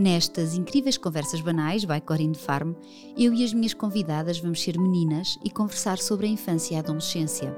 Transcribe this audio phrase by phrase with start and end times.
[0.00, 2.72] Nestas incríveis conversas banais, by Corinne Farm,
[3.18, 6.80] eu e as minhas convidadas vamos ser meninas e conversar sobre a infância e a
[6.80, 7.54] adolescência,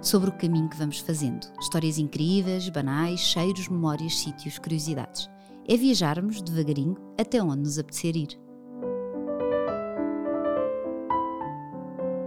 [0.00, 1.48] sobre o caminho que vamos fazendo.
[1.60, 5.28] Histórias incríveis, banais, cheiros, memórias, sítios, curiosidades.
[5.66, 8.38] É viajarmos devagarinho até onde nos apetecer ir.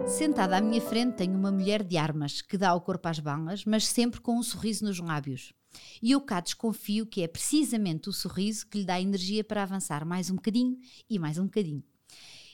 [0.05, 3.63] Sentada à minha frente tenho uma mulher de armas que dá o corpo às balas,
[3.63, 5.53] mas sempre com um sorriso nos lábios.
[6.01, 10.05] E eu cá desconfio que é precisamente o sorriso que lhe dá energia para avançar
[10.05, 10.77] mais um bocadinho
[11.09, 11.83] e mais um bocadinho.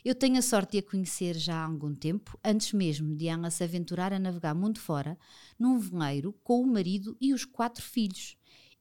[0.04, 3.50] Eu tenho a sorte de a conhecer já há algum tempo, antes mesmo de ela
[3.50, 5.18] se aventurar a navegar mundo fora,
[5.58, 8.36] num veleiro com o marido e os quatro filhos.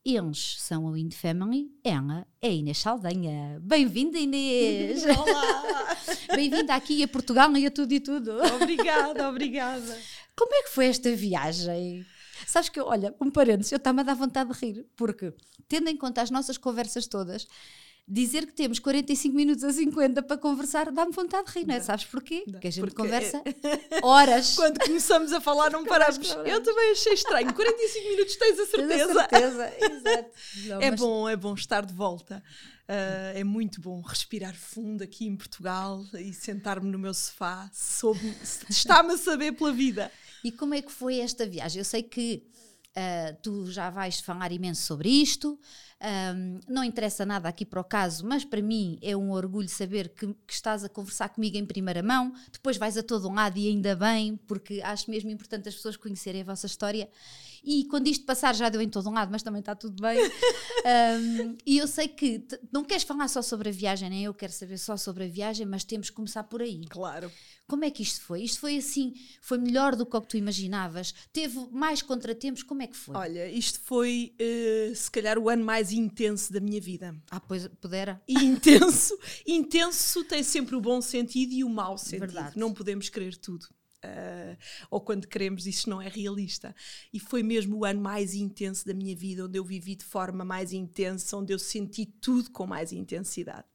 [0.06, 3.60] Eles são a Wind Family, ela é a Inês Saldanha.
[3.62, 5.04] Bem-vinda, Inês!
[5.06, 5.98] Olá!
[6.34, 8.32] Bem-vinda aqui a Portugal e a tudo e tudo.
[8.56, 10.00] Obrigada, obrigada.
[10.38, 12.06] Como é que foi esta viagem?
[12.50, 15.32] Sabes que, olha, um parênteses, eu estava a dar vontade de rir, porque,
[15.68, 17.48] tendo em conta as nossas conversas todas,
[18.08, 21.80] dizer que temos 45 minutos a 50 para conversar dá-me vontade de rir, não é?
[21.80, 22.44] Sabes porquê?
[22.50, 23.44] Porque a gente Porque conversa
[24.02, 24.56] horas.
[24.56, 26.18] Quando começamos a falar, não paramos.
[26.44, 27.54] Eu também achei estranho.
[27.54, 29.14] 45 minutos, tens a certeza?
[29.14, 30.30] certeza, exato.
[30.66, 32.44] Não, É mas- bom, é bom estar de volta.
[32.88, 37.70] Ah, é muito bom respirar fundo aqui em Portugal e sentar-me no meu sofá.
[37.72, 38.34] Soube-
[38.68, 40.12] Está-me a saber pela vida.
[40.44, 41.80] E como é que foi esta viagem?
[41.80, 42.44] Eu sei que
[42.96, 45.60] ah, tu já vais falar imenso sobre isto,
[46.02, 50.10] ahm, não interessa nada aqui para o caso, mas para mim é um orgulho saber
[50.10, 53.58] que, que estás a conversar comigo em primeira mão, depois vais a todo um lado
[53.58, 57.10] e ainda bem, porque acho mesmo importante as pessoas conhecerem a vossa história.
[57.64, 60.20] E quando isto passar já deu em todo um lado, mas também está tudo bem.
[60.86, 64.54] Ahm, e eu sei que não queres falar só sobre a viagem, nem eu quero
[64.54, 66.82] saber só sobre a viagem, mas temos que começar por aí.
[66.90, 67.32] Claro.
[67.68, 68.42] Como é que isto foi?
[68.42, 71.14] Isto foi assim, foi melhor do que o que tu imaginavas?
[71.32, 72.64] Teve mais contratempos?
[72.64, 73.16] Como é que foi?
[73.16, 77.16] Olha, isto foi eh, se calhar o ano mais intenso da minha vida.
[77.30, 78.20] Ah, pois pudera.
[78.28, 79.16] E intenso,
[79.46, 82.22] intenso tem sempre o bom sentido e o mau sentido.
[82.22, 82.58] Verdade.
[82.58, 83.68] Não podemos querer tudo.
[84.04, 84.58] Ah,
[84.90, 86.76] ou quando queremos, isso não é realista.
[87.14, 90.46] E foi mesmo o ano mais intenso da minha vida, onde eu vivi de forma
[90.46, 93.66] mais intensa, onde eu senti tudo com mais intensidade.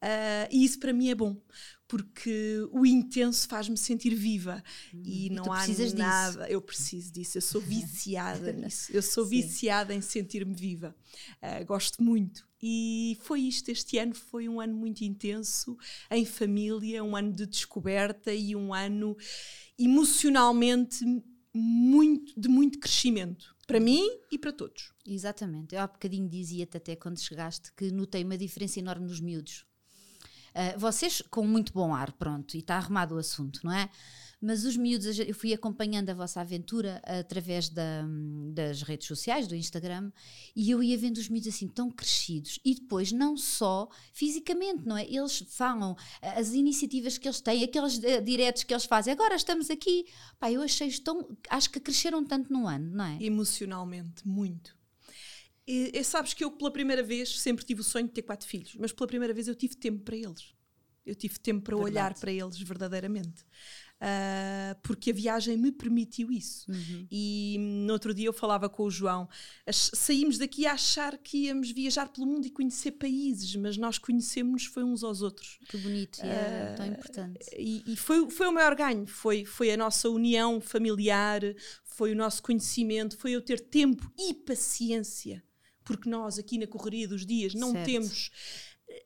[0.00, 1.40] Ah, e isso para mim é bom,
[1.88, 5.94] porque o intenso faz-me sentir viva e e não há precisas disso.
[5.94, 6.48] nada.
[6.50, 8.90] Eu preciso disso, eu sou viciada nisso.
[8.92, 9.42] Eu sou Sim.
[9.42, 10.94] viciada em sentir-me viva.
[11.40, 12.46] Ah, gosto muito.
[12.62, 15.76] E foi isto, este ano foi um ano muito intenso,
[16.10, 19.16] em família, um ano de descoberta e um ano
[19.78, 21.04] emocionalmente
[21.54, 23.54] muito, de muito crescimento.
[23.66, 24.92] Para mim e para todos.
[25.04, 25.74] Exatamente.
[25.74, 29.66] Eu há bocadinho dizia-te até quando chegaste que notei uma diferença enorme nos miúdos.
[30.58, 33.90] Ah, vocês com muito bom ar, pronto, e está arrumado o assunto, não é?
[34.40, 38.04] Mas os miúdos, eu fui acompanhando a vossa aventura através da-
[38.52, 40.12] das redes sociais, do Instagram,
[40.54, 42.60] e eu ia vendo os miúdos assim tão crescidos.
[42.62, 45.04] E depois, não só fisicamente, não é?
[45.10, 49.12] Eles falam ah, as iniciativas que eles têm, aqueles eh, diretos que eles fazem.
[49.12, 50.04] Agora estamos aqui.
[50.38, 51.26] Pá, eu achei tão.
[51.48, 53.16] Acho que cresceram tanto no ano, não é?
[53.22, 54.75] Emocionalmente, muito.
[55.66, 58.46] E, e sabes que eu, pela primeira vez, sempre tive o sonho de ter quatro
[58.46, 60.54] filhos, mas pela primeira vez eu tive tempo para eles.
[61.04, 61.92] Eu tive tempo para Verdade.
[61.92, 63.44] olhar para eles verdadeiramente.
[63.98, 66.70] Ah, porque a viagem me permitiu isso.
[66.70, 67.06] Uhum.
[67.10, 69.28] E no outro dia eu falava com o João,
[69.70, 74.66] saímos daqui a achar que íamos viajar pelo mundo e conhecer países, mas nós conhecemos
[74.66, 75.58] foi uns aos outros.
[75.68, 77.38] Que bonito e é tão importante.
[77.56, 81.40] E, e foi, foi o maior ganho, foi, foi a nossa união familiar,
[81.84, 85.42] foi o nosso conhecimento, foi eu ter tempo e paciência,
[85.86, 87.86] porque nós aqui na correria dos dias não Certo.
[87.86, 88.30] temos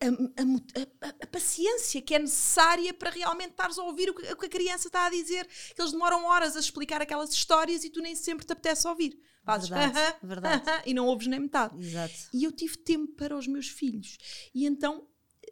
[0.00, 0.06] a,
[0.42, 4.36] a a- a- paciência que é necessária para realmente estares a ouvir o que, o
[4.36, 7.91] que a criança está a dizer, que eles demoram horas a explicar aquelas histórias e
[7.91, 9.18] tu nem sempre te apetece ouvir.
[9.42, 10.68] Fazes Verdade, "Aham, verdade.
[10.70, 11.74] aham", e não ouves nem metade.
[11.82, 12.14] Exato.
[12.32, 14.18] E eu tive tempo para os meus filhos.
[14.54, 15.06] E então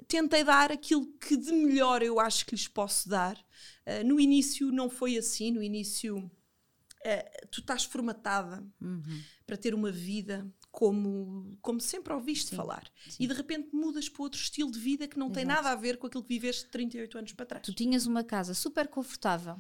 [0.07, 3.37] tentei dar aquilo que de melhor eu acho que lhes posso dar.
[3.87, 6.31] Ah, no início não foi assim, no início
[7.05, 9.23] ah, tu estás formatada Uhum.
[9.47, 10.47] para ter uma vida
[10.79, 12.89] como, como sempre ouviste Sim, falar.
[13.09, 13.25] sim.
[13.25, 15.57] E de repente mudas para outro estilo de vida que não tem Exato.
[15.65, 17.67] nada a ver com aquilo que viveste 38 anos para trás.
[17.67, 19.57] Tu tinhas uma casa super confortável,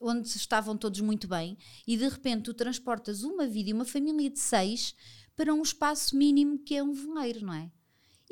[0.00, 4.30] onde estavam todos muito bem, e de repente tu transportas uma vida e uma família
[4.30, 4.94] de seis
[5.34, 7.68] para um espaço mínimo que é um veleiro, não é?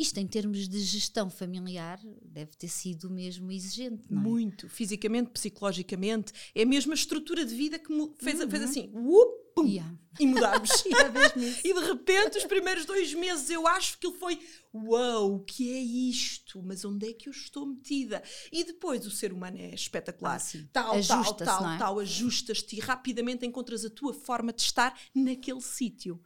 [0.01, 4.25] Isto em termos de gestão familiar deve ter sido mesmo exigente, não é?
[4.25, 6.33] Muito, fisicamente, psicologicamente.
[6.55, 7.89] É mesmo a estrutura de vida que
[8.19, 8.65] fez, fez Uhum.
[8.69, 9.95] assim, uop, pum, Yeah.
[10.19, 10.71] e mudámos.
[11.65, 14.41] E de repente, os primeiros dois meses, eu acho que ele foi:
[14.73, 16.63] Uau, o que é isto?
[16.63, 18.23] Mas onde é que eu estou metida?
[18.51, 20.37] E depois o ser humano é espetacular.
[20.37, 20.67] Ah, sim.
[20.73, 21.79] Tal, tal, tal, é?
[21.79, 26.19] tal, ajustas-te e rapidamente encontras a tua forma de estar naquele sítio.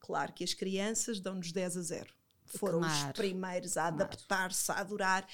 [0.00, 2.14] Claro que as crianças dão-nos 10 a 0.
[2.58, 5.26] Foram Claro, os primeiros a adaptar-se, a adorar.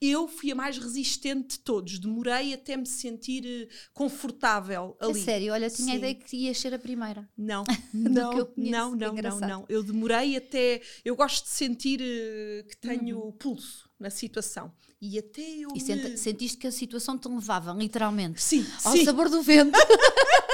[0.00, 5.22] Eu fui a mais resistente de todos, demorei até me sentir eh, confortável ali.
[5.22, 7.28] sério, olha, tinha a ideia que ia ser a primeira.
[7.36, 7.64] Não,
[7.94, 9.64] não, não, não, não, não.
[9.68, 10.80] Eu demorei até.
[11.04, 13.32] Eu gosto de sentir eh, que tenho Uhum.
[13.32, 14.72] pulso na situação.
[15.00, 15.68] E até eu.
[15.74, 19.04] E me- sentiste que a situação te levava, literalmente, Sim, ao sim.
[19.04, 19.76] sabor do vento.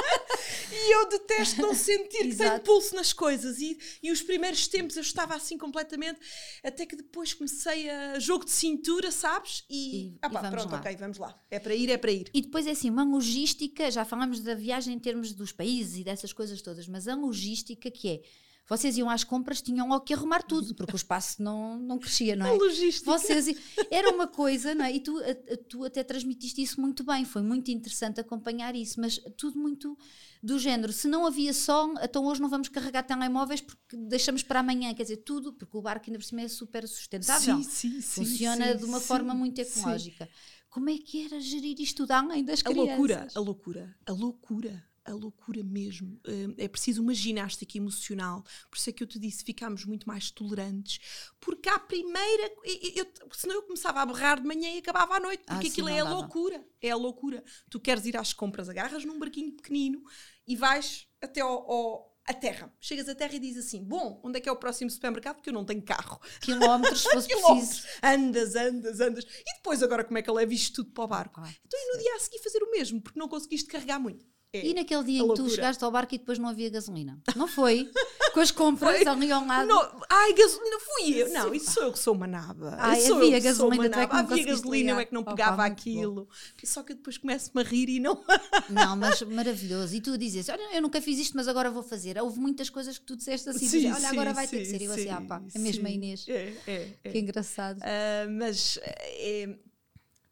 [0.83, 3.59] E eu detesto não sentir que tenho pulso nas coisas.
[3.59, 6.21] E, e os primeiros tempos eu estava assim completamente.
[6.63, 9.65] Até que depois comecei a jogo de cintura, sabes?
[9.71, 10.07] E.
[10.07, 10.79] E- ah, pá, vamos pronto, lá.
[10.81, 11.41] ok, vamos lá.
[11.51, 12.31] É para ir, é para ir.
[12.35, 16.05] E depois é assim, uma logística, já falamos da viagem em termos dos países e
[16.05, 18.23] dessas coisas todas, mas a logística que é,
[18.69, 22.47] vocês iam às compras, tinham que arrumar tudo, porque o espaço não, não crescia, não
[22.47, 22.53] A é?
[22.53, 23.11] logística.
[23.11, 23.47] Vocês,
[23.91, 24.93] era uma coisa, não é?
[24.93, 29.01] E tu, a- a- tu até transmitiste isso muito bem, foi muito interessante acompanhar isso,
[29.01, 29.97] mas tudo muito
[30.43, 30.93] do género.
[30.93, 35.03] Se não havia som, então hoje não vamos carregar telemóveis porque deixamos para amanhã, quer
[35.03, 37.57] dizer, tudo, porque o barco ainda por cima é super sustentável.
[37.57, 38.25] Sim, sim, sim.
[38.25, 40.29] Funciona sim, de uma sim, forma muito ecológica.
[40.71, 42.87] Como é que era gerir isto tudo além das A crianças?
[42.89, 46.21] loucura, a loucura, a loucura, a loucura mesmo.
[46.27, 48.43] Hum, É preciso uma ginástica emocional.
[48.71, 51.33] Por isso é que eu te disse, ficámos muito mais tolerantes.
[51.41, 52.53] Porque à primeira,
[52.95, 55.43] eu, senão eu começava a berrar de manhã e acabava à noite.
[55.47, 56.17] Ah, Porque sim, aquilo não é a dava.
[56.17, 56.65] loucura.
[56.81, 57.45] É a loucura.
[57.71, 60.03] Tu queres ir às compras, agarras num barquinho pequenino
[60.47, 62.73] e vais até ao, ao- à terra.
[62.81, 65.37] Chegas à terra e dizes assim: Bom, onde é que é o próximo supermercado?
[65.37, 66.21] Porque eu não tenho carro.
[66.41, 67.81] Quilómetros, se fosse Quilómetros.
[67.81, 67.99] preciso.
[68.03, 69.25] Andas, andas, andas.
[69.25, 71.35] E depois, agora, como é que eu levo isto tudo para o barco?
[71.41, 71.55] Claro.
[71.67, 74.25] Então, e no dia a seguir fazer o mesmo, porque não conseguiste carregar muito.
[74.55, 74.67] É.
[74.67, 77.19] E naquele dia em que tu chegaste ao barco e depois não havia gasolina?
[77.35, 77.91] Não foi?
[78.35, 79.67] Com as compras ali ao lado.
[79.67, 81.31] Não, ai, gasolina, fui eu.
[81.31, 82.77] Não, isso sou eu que sou uma naba.
[82.79, 85.23] Ai, Isso havia eu gasolina, tu é que não Havia gasolina, eu é que não
[85.23, 85.63] Opa, pegava bom.
[85.63, 86.29] aquilo.
[86.63, 88.23] Só que eu depois começo-me a rir e não.
[88.69, 89.95] Não, mas maravilhoso.
[89.95, 92.21] E tu dizes, olha, eu nunca fiz isto, mas agora vou fazer.
[92.21, 94.71] Houve muitas coisas que tu disseste assim, Sim, olha, agora sim, vai ter que sim,
[94.71, 94.83] ser.
[94.83, 95.87] E eu assim, sim, ah pá, é a sim.
[95.87, 96.27] Inês.
[96.29, 97.11] É, é, é.
[97.11, 97.81] Que engraçado.
[97.83, 99.57] Ah, mas é,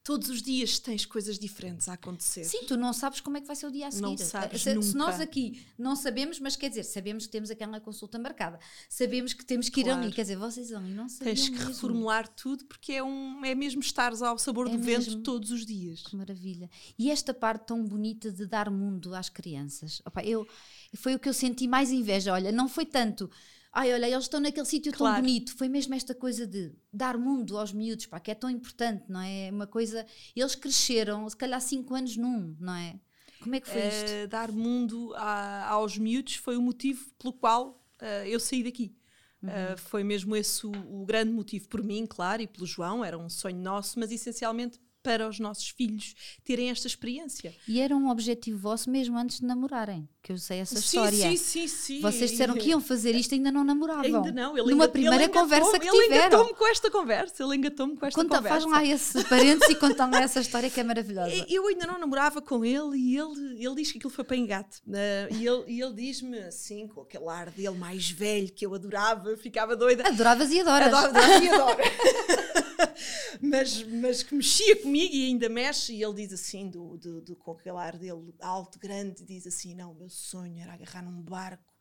[0.03, 2.45] todos os dias tens coisas diferentes a acontecer.
[2.45, 4.03] Sim, tu não sabes como é que vai ser o dia a seguir.
[4.03, 4.99] Não sabes se, se nunca.
[4.99, 8.59] nós aqui não sabemos, mas quer dizer, sabemos que temos aquela consulta marcada,
[8.89, 10.01] sabemos que temos que ir Claro.
[10.03, 11.69] ali, quer dizer, vocês ali não sabiam Tens que mesmo.
[11.69, 15.23] reformular tudo porque é, um, é mesmo estares ao sabor É do vento mesmo.
[15.23, 16.03] todos os dias.
[16.03, 16.69] Que maravilha.
[16.99, 20.01] E esta parte tão bonita de dar mundo às crianças.
[20.07, 20.47] Opa, eu,
[20.95, 22.33] foi o que eu senti mais inveja.
[22.33, 23.31] Olha, não foi tanto.
[23.73, 25.23] Ai, olha, eles estão naquele sítio tão Claro.
[25.23, 25.55] bonito.
[25.57, 29.21] Foi mesmo esta coisa de dar mundo aos miúdos, pá, que é tão importante, não
[29.21, 29.49] é?
[29.53, 30.05] Uma coisa.
[30.35, 32.99] Eles cresceram, se calhar, cinco anos num, não é?
[33.41, 34.11] Como é que foi isto?
[34.11, 38.95] Eh, dar mundo a- aos miúdos foi o motivo pelo qual eh, eu saí daqui.
[39.43, 39.49] Uhum.
[39.51, 43.17] Eh, foi mesmo esse o, o grande motivo por mim, claro, e pelo João, era
[43.19, 46.15] um sonho nosso, mas essencialmente para os nossos filhos
[46.45, 47.55] terem esta experiência.
[47.67, 51.31] E era um objetivo vosso mesmo antes de namorarem, que eu sei essa história.
[51.31, 52.01] Sim, sim, sim, sim.
[52.03, 54.05] Vocês disseram que iam fazer isto e ainda não namoravam.
[54.05, 56.27] Ainda não, ele Numa enga- primeira ele conversa que engatou-me- Ele tiveram.
[56.27, 58.61] engatou-me com esta conversa, ele engatou-me com esta Conta, conversa.
[58.61, 61.47] faz lá esse parênteses e conta lá essa história que é maravilhosa.
[61.49, 64.83] Eu ainda não namorava com ele e ele, ele diz que aquilo foi para engate.
[64.93, 68.75] Eh, e ele, e ele diz-me assim, com aquele ar dele mais velho que eu
[68.75, 70.07] adorava, ficava doida.
[70.07, 70.93] Adoravas e adoras.
[70.93, 71.79] Adoro e adoro.
[73.41, 75.95] mas, mas que mexia comigo e ainda mexe.
[75.95, 79.75] E ele diz assim, do, do, do, com aquele ar dele alto, grande, diz assim:
[79.75, 81.73] Não, o meu sonho era agarrar num barco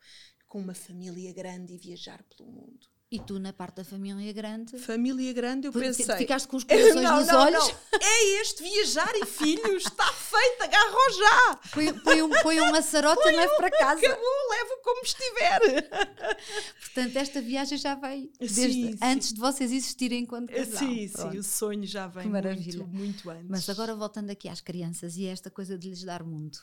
[0.48, 2.88] com uma família grande e viajar pelo mundo.
[3.12, 6.06] E tu, na parte da família grande, Família grande, eu pensei.
[6.16, 7.68] ficaste com os corações não, nos não, olhos.
[7.92, 8.00] não.
[8.00, 11.56] É este viajar e filhos, está feito, agarra já.
[11.74, 14.06] põe, põe um, põe um laçarote e leva para casa.
[14.06, 15.90] Acabou, leva como estiver.
[16.80, 18.98] Portanto, esta viagem já vai desde Sim, sim.
[19.02, 20.78] antes de vocês existirem enquanto casal.
[20.78, 21.32] sim, Pronto.
[21.32, 23.50] sim, o sonho já vem muito, muito antes.
[23.50, 26.60] Mas agora voltando aqui às crianças e a esta coisa de lhes dar mundo.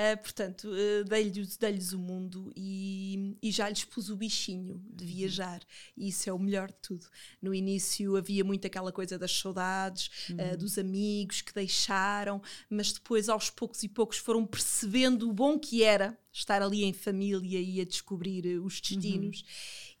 [0.00, 5.04] Ah, portanto, uh, dei-lhes dei-lhes o mundo e, e já lhes pus o bichinho de
[5.04, 5.60] viajar.
[5.96, 7.04] E isso é o melhor de tudo.
[7.42, 12.40] No início havia muito aquela coisa das saudades, ah, dos amigos que deixaram,
[12.70, 16.92] mas depois, aos poucos e poucos, foram percebendo o bom que era estar ali em
[16.92, 19.42] família e a descobrir eh, os destinos.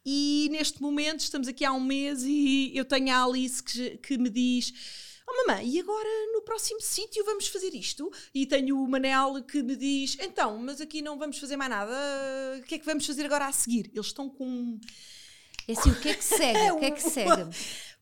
[0.06, 4.16] E neste momento, estamos aqui há um mês e eu tenho a Alice que, que
[4.16, 4.72] me diz.
[5.30, 8.10] Oh mamãe, e agora no próximo sítio vamos fazer isto?
[8.34, 11.92] E tenho o Manel que me diz: então, mas aqui não vamos fazer mais nada,
[12.58, 13.90] o que é que vamos fazer agora a seguir?
[13.92, 14.80] Eles estão com.
[15.66, 16.58] É assim, o que é que segue?
[16.72, 17.54] O que é que segue?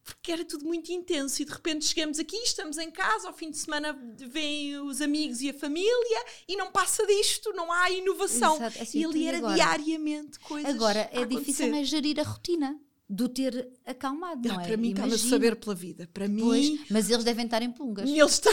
[0.04, 3.50] Porque era tudo muito intenso e de repente chegamos aqui, estamos em casa, ao fim
[3.50, 8.54] de semana vêm os amigos e a família e não passa disto, não há inovação.
[8.54, 9.54] Exato, assim, e ali era agora?
[9.56, 10.72] diariamente coisas.
[10.72, 12.80] Agora, é difícil é gerir a rotina.
[13.08, 14.66] Do ter acalmado, não é?
[14.66, 16.08] Para mim está a saber pela vida.
[16.12, 16.42] Para mim.
[16.42, 18.08] Pois, mas eles devem estar em pungas.
[18.08, 18.52] Eles, estão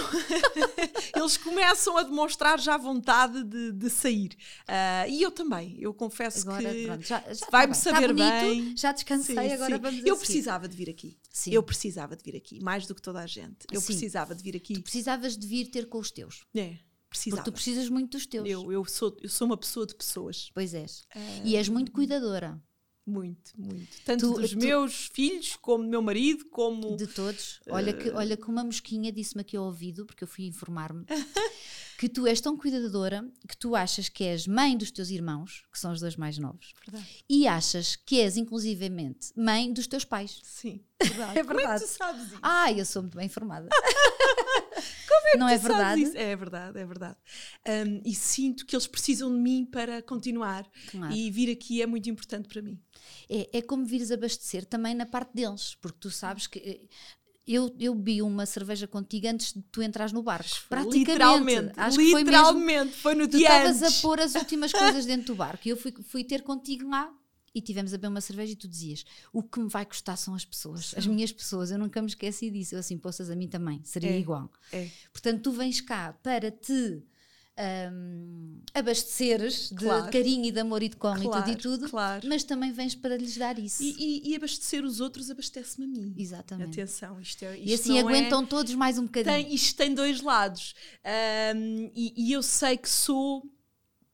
[1.16, 4.38] eles começam a demonstrar já vontade de, de sair.
[4.68, 5.76] Uh, e eu também.
[5.80, 6.88] Eu confesso agora, que
[7.52, 8.78] vai-me tá saber tá bem.
[8.78, 9.82] Já descansei, sim, agora sim.
[9.82, 11.18] vamos Eu precisava de vir aqui.
[11.32, 11.52] Sim.
[11.52, 13.66] Eu precisava de vir aqui, mais do que toda a gente.
[13.72, 14.76] Eu precisava de vir aqui.
[14.76, 16.46] Tu precisavas de vir ter com os teus.
[16.56, 16.78] É.
[17.10, 17.42] Precisava.
[17.42, 18.48] Porque tu precisas muito dos teus.
[18.48, 20.50] Eu, eu, sou, eu sou uma pessoa de pessoas.
[20.54, 21.02] Pois és.
[21.16, 21.46] Uh...
[21.46, 22.62] E és muito cuidadora.
[23.06, 23.90] Muito, muito.
[24.06, 26.96] Tanto tu, dos tu, meus filhos, como do meu marido, como.
[26.96, 27.60] De todos.
[27.70, 31.06] Olha, que, olha que uma mosquinha disse-me aqui ao ouvido, porque eu fui informar-me,
[32.00, 35.78] que tu és tão cuidadora que tu achas que és mãe dos teus irmãos, que
[35.78, 37.26] são os dois mais novos, verdade.
[37.30, 40.40] e achas que és, inclusivamente, mãe dos teus pais.
[40.42, 41.40] Sim, verdade.
[41.40, 41.48] é verdade.
[41.48, 42.40] Como é que tu sabes isso?
[42.42, 43.68] Ah, eu sou muito bem informada.
[45.24, 46.02] Como é que Não é verdade?
[46.02, 46.18] Isso?
[46.18, 47.18] É verdade, é verdade.
[47.68, 50.70] Um, e sinto que eles precisam de mim para continuar.
[50.92, 51.14] Claro.
[51.14, 52.80] E vir aqui é muito importante para mim.
[53.30, 56.82] É, é como vires abastecer também na parte deles, porque tu sabes que eh,
[57.48, 60.50] eu, eu bebi uma cerveja contigo antes de tu entrares no barco.
[60.68, 61.00] Praticamente.
[61.00, 61.74] Literalmente.
[61.78, 62.26] Acho literalmente.
[62.26, 65.36] Que foi, mesmo, foi no dia Tu estavas a pôr as últimas coisas dentro do
[65.36, 65.68] barco.
[65.68, 67.12] E eu fui, fui ter contigo lá
[67.54, 70.34] e tivemos a beber uma cerveja e tu dizias: O que me vai custar são
[70.34, 70.98] as pessoas, Sim.
[70.98, 71.72] as minhas pessoas.
[71.72, 72.76] Eu nunca me esqueci disso.
[72.76, 74.52] Eu assim, poças a mim também, seria é, igual.
[74.72, 74.90] É.
[75.12, 77.04] Portanto, tu vens cá para te
[77.92, 80.12] um, abasteceres de claro.
[80.12, 82.28] carinho e de amor e de colo claro, e tudo e tudo, claro.
[82.28, 83.84] mas também vens para lhes dar isso.
[83.84, 86.16] E, e, e abastecer os outros abastece-me a mim.
[86.18, 86.82] Exatamente.
[86.82, 87.58] Atenção, isto é.
[87.58, 89.36] Isto e assim aguentam é, todos mais um bocadinho.
[89.36, 90.74] Tem, isto tem dois lados.
[91.56, 93.44] Um, e, e eu sei que sou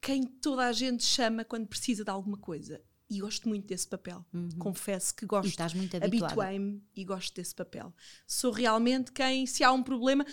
[0.02, 2.82] quem toda a gente chama quando precisa de alguma coisa.
[3.10, 4.24] E gosto muito desse papel.
[4.34, 4.50] Uhum.
[4.60, 5.48] Confesso que gosto.
[5.48, 7.94] E estás muito Habituei-me e gosto desse papel.
[8.28, 10.26] Sou realmente quem, se há um problema,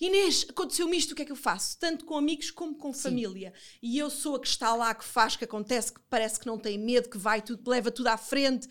[0.00, 1.78] Inês, aconteceu-me isto, o que é que eu faço?
[1.78, 3.02] Tanto com amigos como com Sim.
[3.02, 3.52] família.
[3.82, 6.58] E eu sou a que está lá, que faz, que acontece, que parece que não
[6.58, 8.66] tem medo, que vai tudo, leva tudo à frente.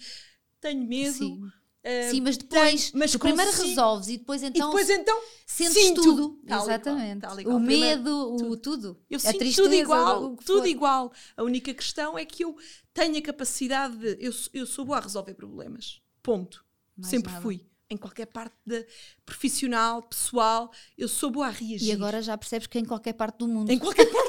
[0.60, 1.18] Tenho medo.
[1.18, 1.52] Sim.
[1.82, 5.74] Uh, Sim, mas depois, mas tu primeiro resolves e depois então, e depois, então sentes
[5.82, 6.02] sinto.
[6.02, 6.40] tudo.
[6.46, 7.22] Tal Exatamente.
[7.22, 9.02] Tal o medo, primeiro, o tudo.
[9.10, 11.14] Eu a sinto tristeza, tudo igual, tudo igual.
[11.38, 12.58] A única questão é que eu
[12.94, 14.18] tenho a capacidade de.
[14.20, 16.02] Eu, eu sou boa a resolver problemas.
[16.22, 16.66] Ponto.
[16.98, 17.42] Mais Sempre nada.
[17.42, 18.86] fui em qualquer parte de,
[19.26, 21.88] profissional, pessoal, eu sou boa a reagir.
[21.88, 23.72] E agora já percebes que em qualquer parte do mundo.
[23.72, 24.29] Em qualquer parte.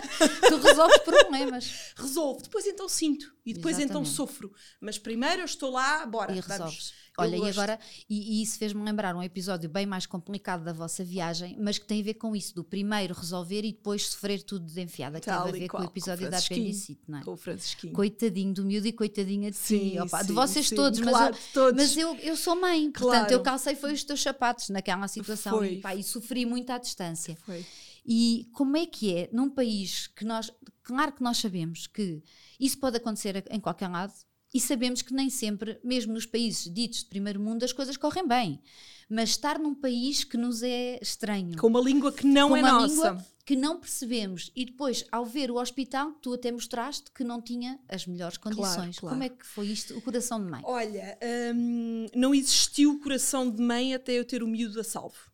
[0.48, 1.92] tu resolves problemas.
[1.96, 4.12] Resolvo, depois então sinto e depois então Exatamente.
[4.12, 4.52] então sofro.
[4.80, 6.92] Mas primeiro eu estou lá, bora, e resolves.
[7.18, 7.78] Olha, e agora,
[8.08, 11.84] e, e isso fez-me lembrar um episódio bem mais complicado da vossa viagem, mas que
[11.86, 15.26] tem a ver com isso, do primeiro resolver e depois sofrer tudo de enfiada, que
[15.26, 17.22] Tal teve a ver qual, com o episódio com da apendicite, não é?
[17.22, 17.92] Com o Francisquinho.
[17.92, 21.34] Coitadinho do miúdo e coitadinha de sim, ti, opa, sim, de vocês sim, todos, claro,
[21.34, 21.82] mas, eu, todos.
[21.82, 23.10] mas eu, eu sou mãe, claro.
[23.10, 25.64] portanto eu calcei foi os teus sapatos naquela situação.
[25.64, 27.36] E, pá, e sofri muito à distância.
[27.44, 27.64] Foi.
[28.04, 30.52] E como é que é num país que nós,
[30.82, 32.22] claro que nós sabemos que
[32.58, 34.12] isso pode acontecer em qualquer lado,
[34.52, 38.26] e sabemos que nem sempre, mesmo nos países ditos de primeiro mundo, as coisas correm
[38.26, 38.60] bem.
[39.08, 41.56] Mas estar num país que nos é estranho.
[41.56, 42.86] Com uma língua que não é nossa.
[42.86, 44.52] Língua que não percebemos.
[44.54, 48.98] E depois, ao ver o hospital, tu até mostraste que não tinha as melhores condições.
[48.98, 49.14] Claro, claro.
[49.16, 50.62] Como é que foi isto, o coração de mãe?
[50.64, 51.18] Olha,
[51.52, 55.29] hum, não existiu coração de mãe até eu ter o miúdo a salvo.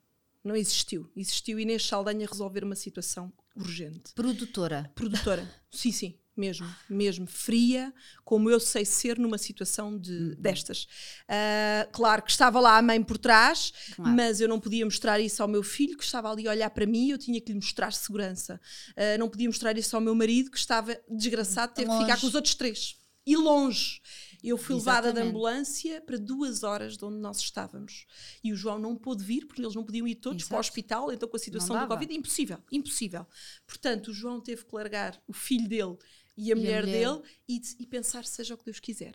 [0.47, 1.11] Não existiu.
[1.17, 4.13] Existiu Inês Saldanha resolver uma situação urgente.
[4.15, 4.91] Produtora.
[4.95, 5.51] Produtora.
[5.71, 7.93] sim, sim mesmo, mesmo fria,
[8.25, 10.37] como eu sei ser numa situação de, uhum.
[10.39, 10.85] destas.
[11.23, 14.13] Uh, claro que estava lá a mãe por trás, claro.
[14.13, 16.85] mas eu não podia mostrar isso ao meu filho, que estava ali a olhar para
[16.85, 18.61] mim, eu tinha que lhe mostrar segurança.
[18.91, 22.05] Uh, não podia mostrar isso ao meu marido, que estava desgraçado, teve longe.
[22.05, 22.97] que ficar com os outros três.
[23.27, 24.01] E longe.
[24.43, 25.07] Eu fui Exatamente.
[25.07, 28.07] levada de ambulância para duas horas de onde nós estávamos.
[28.45, 30.49] E o João não pôde vir, porque eles não podiam ir todos Exato.
[30.51, 33.27] para o hospital, então com a situação do Covid, impossível, impossível.
[33.67, 35.97] Portanto, o João teve que largar o filho dele
[36.37, 39.15] e a, e mulher, a mulher, dele e, e, pensar seja o que Deus quiser.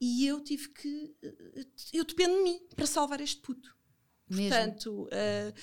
[0.00, 1.14] E eu tive que.
[1.22, 3.76] Eh, eu dependo de mim para salvar este puto.
[4.28, 4.48] Mesmo?
[4.48, 5.54] Portanto, uh,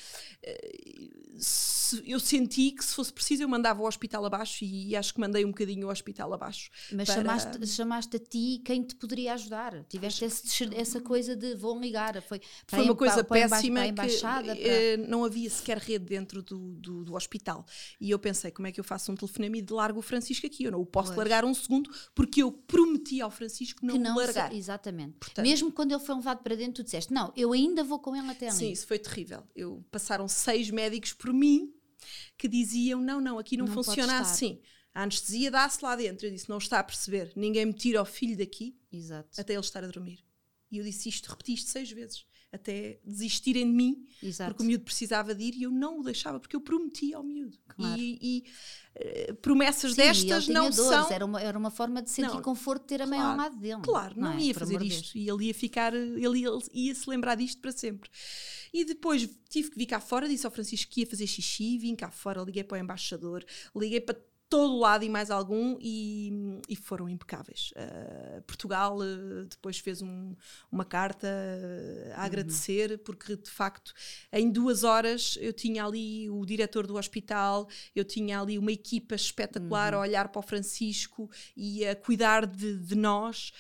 [1.37, 5.13] se, eu senti que se fosse preciso eu mandava o hospital abaixo e, e acho
[5.13, 6.69] que mandei um bocadinho o hospital abaixo.
[6.91, 7.15] Mas para...
[7.15, 9.83] chamaste, chamaste a ti quem te poderia ajudar.
[9.85, 12.21] Tiveste esse, essa coisa de vou ligar.
[12.21, 15.07] Foi, Foi uma coisa para, péssima para que para...
[15.07, 17.65] não havia sequer rede dentro do, do, do, hospital.
[17.99, 20.65] E eu pensei, como é que eu faço um telefonema e largo o Francisco aqui?
[20.65, 21.17] Eu não o posso pois.
[21.17, 24.51] largar um segundo porque eu prometi ao Francisco não, que não largar.
[24.51, 25.17] Se, exatamente.
[25.19, 28.15] Portanto, Mesmo quando ele foi levado para dentro, tu disseste, não, eu ainda vou com
[28.15, 28.59] ele até ali.
[28.59, 29.43] Sim, isso foi terrível.
[29.55, 31.73] Eu, passaram seis médicos por mim
[32.37, 34.61] que diziam: não, não, aqui não, não funciona assim.
[34.93, 36.27] A anestesia dá-se lá dentro.
[36.27, 37.31] Eu disse: não está a perceber.
[37.35, 39.29] Ninguém me tira o filho daqui Exato.
[39.39, 40.23] até ele estar a dormir.
[40.71, 42.25] E eu disse isto, repeti isto seis vezes.
[42.51, 44.51] Até desistirem de mim, Exato.
[44.51, 47.23] porque o miúdo precisava de ir e eu não o deixava, porque eu prometi ao
[47.23, 47.57] miúdo.
[47.69, 47.99] Claro.
[47.99, 48.43] E, e,
[48.93, 51.11] eh, promessas Sim, destas não dores, são.
[51.11, 53.81] Era uma, era uma forma de sentir Não, conforto ter a mãe claro, lado dele.
[53.81, 54.41] Claro, não, é?
[54.41, 57.35] ia Por fazer de isto e ele ia ficar, ele ia, ele ia se lembrar
[57.35, 58.09] disto para sempre.
[58.73, 61.95] E depois tive que vir cá fora, disse ao Francisco que ia fazer xixi, vim
[61.95, 64.17] cá fora, liguei para o embaixador, liguei para
[64.51, 67.71] todo lado e mais algum e, e foram impecáveis.
[67.71, 70.35] Uh, Portugal uh, depois fez um,
[70.69, 73.93] uma carta uh, a agradecer porque de facto
[74.29, 79.15] em duas horas eu tinha ali o diretor do hospital, eu tinha ali uma equipa
[79.15, 83.53] espetacular a olhar para o Francisco e a cuidar de, de nós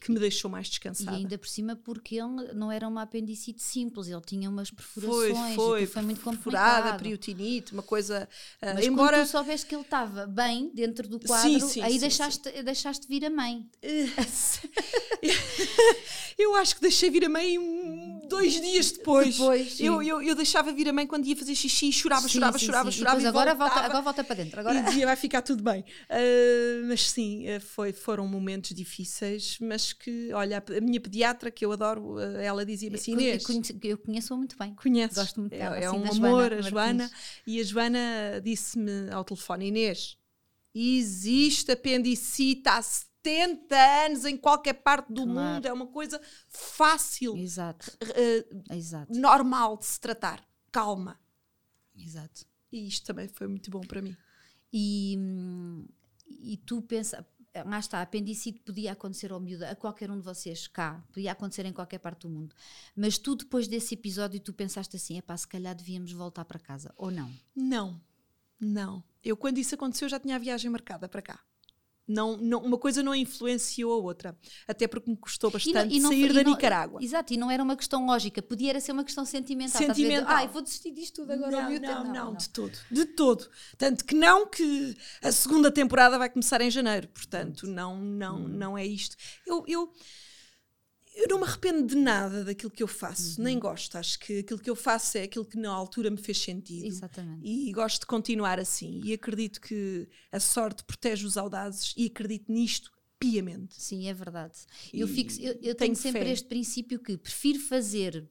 [0.00, 1.14] que me deixou mais E descansada.
[1.16, 5.54] ainda por cima porque ele não era uma apendicite simples, ele tinha umas perfurações, Foi,
[5.54, 6.98] foi, e foi muito perfurada, complicado.
[7.02, 8.26] periotinite, uma coisa.
[8.62, 12.62] uh, embora soubeste que ele estava bem dentro do quadro, Sim, sim, aí sim, deixaste,
[12.62, 13.68] deixaste vir a mãe.
[16.38, 19.36] eu acho que deixei vir a mãe um- dois dias depois.
[19.36, 22.58] Depois, eu, eu, eu deixava vir a mãe quando ia fazer xixi, e chorava, chorava,
[22.58, 22.88] chorava.
[22.88, 23.18] E chorava.
[23.18, 24.60] depois e agora, voltava, volta, agora volta para dentro.
[24.60, 24.78] Agora...
[24.78, 25.82] E dizia vai ficar tudo bem.
[25.82, 31.64] Uh, mas sim, uh, foi, foram momentos difíceis, mas que, olha, a, minha pediatra, que
[31.64, 34.74] eu adoro, uh, ela dizia-me assim: Eu Inês, conheço- eu conheço-a muito bem.
[34.74, 35.16] conheces?
[35.16, 37.10] Gosto muito é, dela, é sim, um da amor, Joana a Joana.
[37.46, 40.16] E a Joana disse-me ao telefone: Inês,
[40.74, 45.54] existe apendicite há 70 anos em qualquer parte do Claro.
[45.54, 50.44] mundo, é uma coisa fácil, Exato, uh, exato, normal de se tratar.
[50.70, 51.20] Calma.
[51.94, 52.46] exato.
[52.72, 54.16] E isto também foi muito bom para mim.
[54.72, 55.18] E,
[56.26, 57.26] e tu pensa,
[57.66, 61.66] lá está, apendicite podia acontecer ao miúdo, a qualquer um de vocês cá, podia acontecer
[61.66, 62.54] em qualquer parte do mundo.
[62.96, 66.94] Mas tu, depois desse episódio, tu pensaste assim: epá, se calhar devíamos voltar para casa,
[66.96, 67.30] ou não?
[67.54, 68.00] Não,
[68.62, 69.02] não.
[69.24, 71.38] Eu, quando isso aconteceu, já tinha a viagem marcada para cá.
[72.08, 74.36] Não, não, uma coisa não influenciou a outra.
[74.66, 77.00] Até porque me custou E não- bastante e não sair foi- da e não- Nicarágua.
[77.02, 79.80] Exato, e não era uma questão lógica, podia era ser uma questão sentimental.
[79.80, 80.26] Sentimental.
[80.36, 81.50] Ai, vou desistir disto tudo agora.
[81.52, 82.76] não, miúdo." não, não, de todo.
[82.90, 83.48] De todo.
[83.78, 87.06] Tanto que não que a segunda temporada vai começar em janeiro.
[87.08, 88.48] Portanto, não, não, Hum.
[88.48, 89.16] não é isto.
[89.46, 89.92] Eu, eu,
[91.14, 93.38] eu não me arrependo de nada daquilo que eu faço.
[93.38, 93.44] Uhum.
[93.44, 93.96] Nem gosto.
[93.96, 96.86] Acho que aquilo que eu faço é aquilo que na altura me fez sentido.
[96.86, 97.46] Exatamente.
[97.46, 99.00] E gosto de continuar assim.
[99.04, 103.80] E acredito que a sorte protege os audazes e acredito nisto piamente.
[103.80, 104.54] Sim, é verdade.
[104.92, 106.30] Eu, E fico, eu, eu tenho tenho sempre fé.
[106.32, 108.28] este princípio que prefiro fazer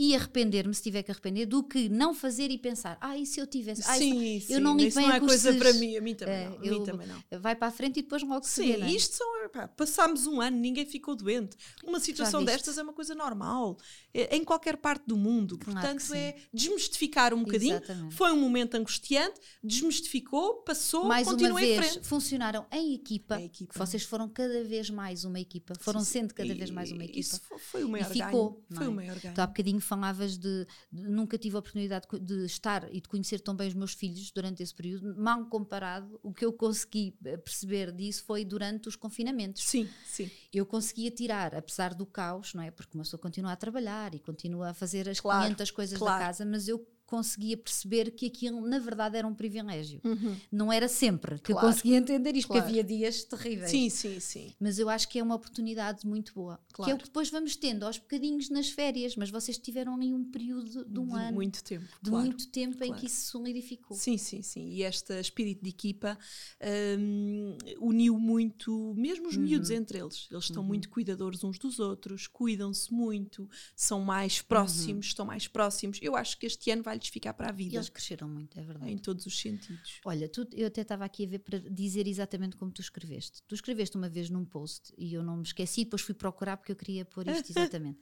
[0.00, 3.40] e arrepender-me se tiver que arrepender do que não fazer e pensar, ah, e se
[3.40, 3.82] eu tivesse?
[3.84, 4.52] Ah, sim, isso, sim.
[4.54, 5.96] eu não ligo isso não é coisa para mim.
[5.96, 6.64] A mim também É, não.
[6.64, 7.40] Eu- mim também não.
[7.40, 8.90] Vai para a frente e depois logo se Sim, vê, não é?
[8.92, 11.56] isto são, pá, passámos um ano, ninguém ficou doente.
[11.84, 13.76] Uma situação destas é uma coisa normal,
[14.14, 15.58] é, em qualquer parte do mundo.
[15.58, 17.74] Claro Portanto, é desmistificar um bocadinho.
[17.76, 18.14] Exatamente.
[18.14, 22.06] Foi um momento angustiante, desmistificou, passou, mais uma continua em vez, frente.
[22.06, 23.40] funcionaram em equipa.
[23.40, 23.72] Em equipa.
[23.76, 25.74] Vocês foram cada vez mais uma equipa.
[25.80, 27.18] Foram sendo cada vez mais uma equipa.
[27.20, 28.50] Isso fo- foi o maior e ficou.
[28.52, 28.64] ganho.
[28.76, 28.88] Foi é?
[28.88, 29.34] o maior ganho.
[29.34, 33.40] Tu há bocadinho falavas de, de- Nunca tive a oportunidade de estar e de conhecer
[33.40, 35.16] tão bem os meus filhos durante esse período.
[35.16, 39.64] Mal comparado, o que eu consegui eh, perceber disso foi durante os confinamentos.
[39.64, 40.30] Sim, sim.
[40.52, 42.70] Eu conseguia tirar, apesar do caos, não é?
[42.70, 46.18] Porque uma pessoa continua a trabalhar e continua a fazer as Claro, 500 coisas claro.
[46.20, 49.98] da casa, mas eu conseguia perceber que aquilo na verdade era um privilégio.
[50.04, 50.36] Uhum.
[50.52, 51.66] Não era sempre que Claro.
[51.66, 52.62] eu conseguia entender isto, Claro.
[52.64, 53.70] porque havia dias terríveis.
[53.70, 54.52] Sim, sim, sim.
[54.60, 56.58] Mas eu acho que é uma oportunidade muito boa.
[56.68, 56.94] Que é Claro.
[56.94, 60.84] o que depois vamos tendo aos bocadinhos nas férias, mas vocês tiveram ali um período
[60.84, 61.86] de um de ano, muito tempo.
[62.02, 62.26] de claro.
[62.26, 63.00] muito tempo em claro.
[63.00, 63.96] que isso se solidificou.
[63.96, 64.68] Sim, sim, sim.
[64.68, 66.18] E este espírito de equipa
[66.98, 69.42] hum, uniu muito, mesmo os Uhum.
[69.44, 70.28] miúdos entre eles.
[70.30, 75.10] Eles estão muito cuidadores uns dos outros, cuidam-se muito, são mais próximos, Uhum.
[75.10, 75.98] estão mais próximos.
[76.02, 78.62] Eu acho que este ano vai-lhes ficar para a E vida, eles cresceram muito, é
[78.62, 78.90] verdade.
[78.92, 80.00] em todos os sentidos.
[80.04, 83.42] Olha, tu- eu até estava aqui a ver para dizer exatamente como tu escreveste.
[83.46, 86.72] Tu escreveste uma vez num post e eu não me esqueci, depois fui procurar porque
[86.72, 88.00] eu queria pôr isto exatamente.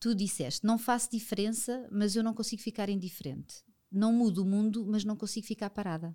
[0.00, 3.62] tu disseste: Não faço diferença, mas eu não consigo ficar indiferente.
[3.90, 6.14] Não mudo o mundo, mas não consigo ficar parada.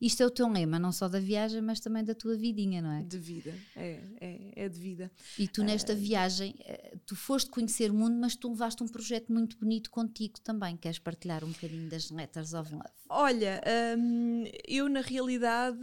[0.00, 2.92] Isto é o teu lema, não só da viagem, mas também da tua vidinha, não
[2.92, 3.02] é?
[3.02, 5.10] De vida, é, é, é de vida.
[5.38, 9.32] E tu nesta viagem, eh, tu foste conhecer o mundo, mas tu levaste um projeto
[9.32, 10.76] muito bonito contigo também.
[10.76, 12.84] Queres partilhar um bocadinho das Letters of Love?
[13.08, 13.62] Olha,
[13.98, 15.78] hum, eu na realidade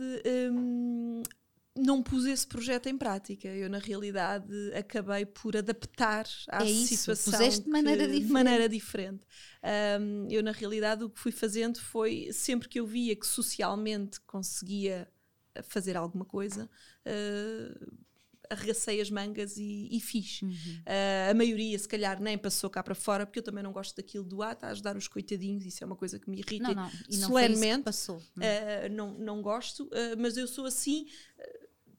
[0.51, 1.23] hum,
[1.75, 3.47] não pus esse projeto em prática.
[3.47, 8.31] Eu na realidade acabei por adaptar à É isso, situação puseste de maneira que- diferente.
[8.31, 9.23] maneira diferente.
[9.99, 14.19] Hum, eu na realidade o que fui fazendo foi sempre que eu via que socialmente
[14.21, 15.09] conseguia
[15.63, 16.69] fazer alguma coisa.
[17.05, 18.10] uh,
[18.51, 20.41] arregacei as mangas e, e fiz.
[20.41, 20.49] Uhum.
[20.51, 23.95] Uh, a maioria, se calhar, nem passou cá para fora, porque eu também não gosto
[23.95, 26.73] daquilo do ah, está a ajudar os coitadinhos, isso é uma coisa que me irrita.
[26.73, 27.83] Não, não, e não solenemente.
[27.83, 28.21] passou.
[28.35, 28.45] não?
[28.45, 31.07] Uh, não, não gosto, uh, mas eu sou assim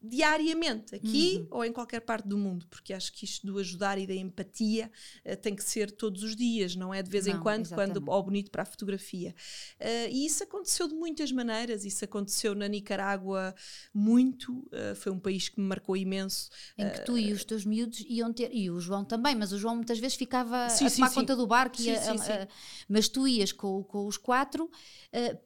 [0.02, 1.58] diariamente, aqui uhum.
[1.58, 4.90] ou em qualquer parte do mundo, porque acho que isto do ajudar e da empatia
[5.24, 8.00] uh, tem que ser todos os dias, não é de vez não, em quando, exatamente.
[8.00, 9.34] quando ao bonito para a fotografia.
[9.80, 13.54] Uh, e isso aconteceu de muitas maneiras, isso aconteceu na Nicarágua
[13.94, 16.50] muito, uh, foi um país que me marcou imenso.
[16.76, 19.58] Em que tu e os teus miúdos iam ter, e o João também, mas o
[19.58, 21.38] João muitas vezes ficava sim, a tomar sim, conta sim.
[21.38, 22.48] do barco, sim, a, a,
[22.88, 24.68] mas tu ias com, com os quatro,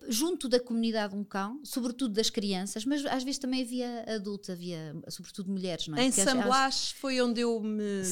[0.09, 4.95] junto da comunidade um cão, sobretudo das crianças, mas às vezes também havia adultos, havia
[5.09, 6.05] sobretudo mulheres, não é?
[6.05, 8.03] Em San Blas foi onde eu me,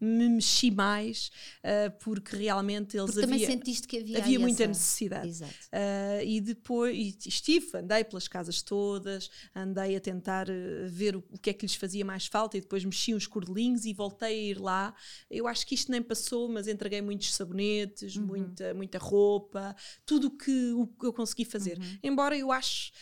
[0.00, 4.66] me mexi mais, uh, porque realmente eles porque havia, também sentiste que havia, havia muita
[4.66, 5.28] necessidade.
[5.28, 5.52] Exato.
[5.52, 11.24] Uh, e depois e estive, andei pelas casas todas, andei a tentar uh, ver o,
[11.30, 14.28] o, que é que lhes fazia mais falta e depois mexi uns cordelinhos e voltei
[14.28, 14.94] a ir lá.
[15.30, 18.26] Eu acho que isto nem passou, mas entreguei muitos sabonetes, uhum.
[18.26, 19.74] muita, muita roupa,
[20.04, 21.78] tudo que, o que eu consegui fazer.
[21.78, 21.98] Uhum.
[22.02, 22.92] Embora eu acho,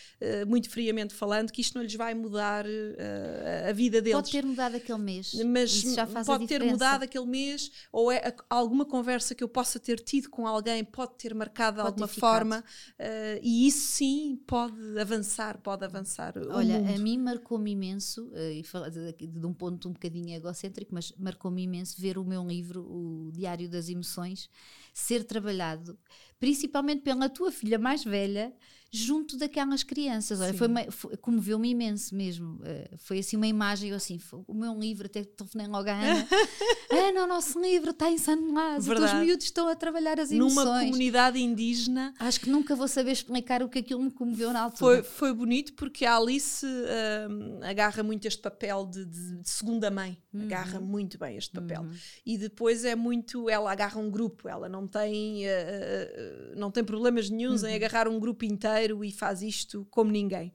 [0.47, 4.15] muito friamente falando, que isto não lhes vai mudar uh, a vida deles.
[4.17, 5.33] Pode ter mudado aquele mês.
[5.45, 5.83] Mas
[6.25, 10.47] pode ter mudado aquele mês, ou é alguma conversa que eu possa ter tido com
[10.47, 12.63] alguém pode ter marcado de alguma forma,
[12.99, 16.33] uh, e isso sim pode avançar, pode avançar.
[16.49, 21.13] Olha, a mim marcou-me imenso, uh, e de, de um ponto um bocadinho egocêntrico, mas
[21.17, 24.49] marcou-me imenso ver o meu livro, o Diário das Emoções,
[24.93, 25.97] ser trabalhado,
[26.39, 28.53] principalmente pela tua filha mais velha
[28.93, 30.41] junto daquelas crianças.
[30.41, 32.55] Olha, foi, foi comoveu-me imenso mesmo.
[32.55, 36.27] Uh, foi assim uma imagem, eu assim, o meu livro, até telefonei logo à Ana.
[36.91, 40.65] Ana, o nosso livro está em San Blas, os miúdos estão a trabalhar as emoções.
[40.65, 42.13] Numa comunidade indígena.
[42.19, 45.01] Acho que nunca vou saber explicar o que aquilo me comoveu na altura.
[45.01, 49.89] Foi, foi bonito porque a Alice uh, agarra muito este papel de, de, de segunda
[49.89, 50.17] mãe.
[50.33, 50.43] Uhum.
[50.43, 51.83] Agarra muito bem este papel.
[51.83, 51.93] Uhum.
[52.25, 57.29] E depois é muito, ela agarra um grupo, ela não tem, uh, não tem problemas
[57.29, 57.69] nenhums uhum.
[57.69, 60.51] em agarrar um grupo inteiro e faz isto como ninguém.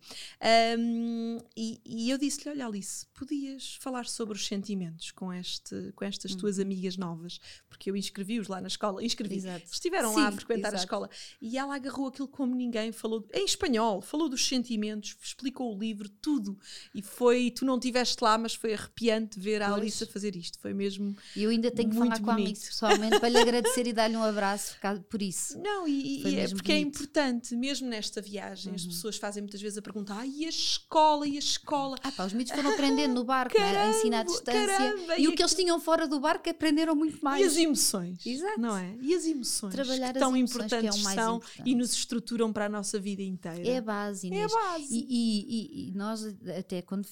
[0.79, 6.05] Um, e, e, eu disse-lhe: Olha, Alice, podias falar sobre os sentimentos com, este, com
[6.05, 6.39] estas hum.
[6.39, 9.65] tuas amigas novas, porque eu inscrevi-os lá na escola, inscrevi, Exato.
[9.71, 10.77] estiveram Sim, lá a frequentar exato.
[10.77, 11.11] a escola
[11.41, 16.09] e ela agarrou aquilo como ninguém, falou em espanhol, falou dos sentimentos, explicou o livro,
[16.09, 16.59] tudo.
[16.95, 20.59] E foi, tu não estiveste lá, mas foi arrepiante ver a Alice a fazer isto.
[20.59, 21.17] Foi mesmo.
[21.35, 24.17] E eu ainda tenho que falar com a Alice pessoalmente para lhe agradecer e dar-lhe
[24.17, 24.77] um abraço
[25.09, 25.59] por isso.
[25.61, 26.87] Não, e, e é porque é bonito.
[26.87, 28.77] é importante, mesmo nesta esta viagem, uhum.
[28.77, 31.27] as pessoas fazem muitas vezes a pergunta: ah, e a escola?
[31.27, 31.97] E a escola?
[32.03, 33.85] Ah, pá, os miúdos foram aprendendo no barco, caramba, né?
[33.85, 34.67] a ensinar à distância.
[34.67, 37.43] Caramba, e, e, o que eles tinham fora do barco aprenderam muito mais.
[37.43, 38.25] E as emoções.
[38.25, 38.61] Exato.
[38.61, 38.97] Não é?
[39.01, 39.75] E as emoções.
[39.75, 41.71] Trabalhar que tão emoções, importantes que é são importante.
[41.71, 43.69] e nos estruturam para a nossa vida inteira.
[43.69, 44.51] É a base, Inês.
[44.51, 44.87] É a base.
[44.91, 46.25] E, e, e nós,
[46.59, 47.07] até quando.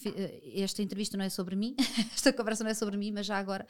[0.54, 1.74] Esta entrevista não é sobre mim,
[2.14, 3.66] esta conversa não é sobre mim, mas já agora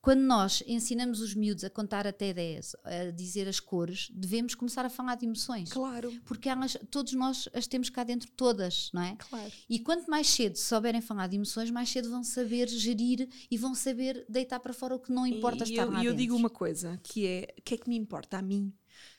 [0.00, 4.84] quando nós ensinamos os miúdos a contar até 10, a dizer as cores, devemos começar
[4.84, 5.70] a falar de emoções.
[5.70, 6.10] Claro.
[6.24, 9.16] Porque elas, todos nós as temos cá dentro todas, não é?
[9.16, 9.52] Claro.
[9.68, 13.74] E quanto mais cedo souberem falar de emoções, mais cedo vão saber gerir e vão
[13.74, 16.34] saber deitar para fora o que não importa e estar eu, lá E eu digo
[16.34, 18.72] uma coisa, que é, o que é que me importa a mim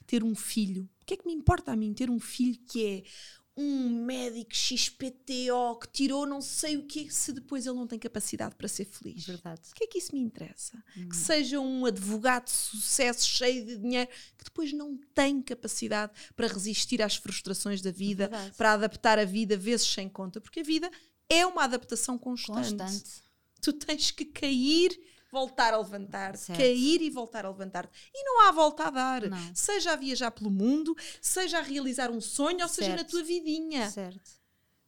[0.06, 0.88] ter um filho?
[1.00, 3.02] O que é que me importa a mim ter um filho que é
[3.56, 8.54] um médico XPTO que tirou não sei o que se depois ele não tem capacidade
[8.54, 9.26] para ser feliz.
[9.26, 9.60] Verdade.
[9.70, 10.82] O que é que isso me interessa?
[10.96, 11.08] Hum.
[11.08, 16.46] Que seja um advogado de sucesso, cheio de dinheiro, que depois não tem capacidade para
[16.46, 20.90] resistir às frustrações da vida, para adaptar a vida vezes sem conta, porque a vida
[21.28, 22.76] é uma adaptação constante.
[22.76, 23.22] constante.
[23.60, 24.98] Tu tens que cair
[25.32, 28.10] voltar a levantar-te, cair e voltar a levantar-te.
[28.14, 29.30] E não há volta a dar.
[29.30, 29.54] Não.
[29.54, 32.74] Seja a viajar pelo mundo, seja a realizar um sonho, ou certo.
[32.74, 33.90] seja na tua vidinha.
[33.90, 34.41] Certo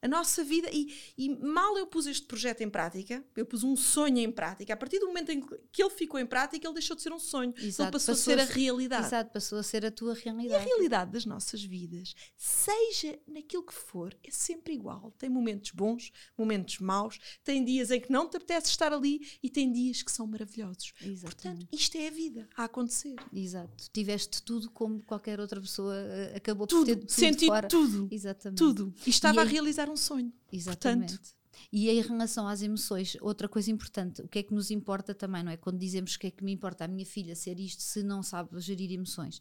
[0.04, 0.68] a nossa vida.
[0.70, 4.74] E, e, mal eu pus este projeto em prática, eu pus um sonho em prática,
[4.74, 5.40] a partir do momento em
[5.72, 7.54] que ele ficou em prática, ele deixou de ser um sonho.
[7.56, 9.06] Exato, ele passou, passou a ser a, realidade.
[9.06, 10.52] Exato, passou a ser a tua realidade.
[10.52, 15.10] E a realidade das nossas vidas, seja naquilo que for, é sempre igual.
[15.18, 19.48] Tem momentos bons, momentos maus, tem dias em que não te apetece estar ali e
[19.48, 20.92] tem dias que são maravilhosos.
[21.00, 21.22] Exatamente.
[21.22, 23.16] Portanto, isto é a vida a acontecer.
[23.32, 23.90] Exato.
[23.90, 27.10] Tiveste tudo como qualquer outra pessoa uh, acabou tudo, por ter tudo.
[27.10, 27.68] Senti fora.
[27.68, 28.08] tudo.
[28.10, 28.58] Exatamente.
[28.58, 28.94] Tudo.
[29.06, 30.32] E estava e a realizar um um sonho.
[30.52, 31.12] Exatamente.
[31.12, 31.34] Portanto,
[31.72, 35.42] e em relação às emoções, outra coisa importante, o que é que nos importa também,
[35.42, 35.56] não é?
[35.56, 38.60] Quando dizemos que é que me importa a minha filha ser isto se não sabe
[38.60, 39.40] gerir emoções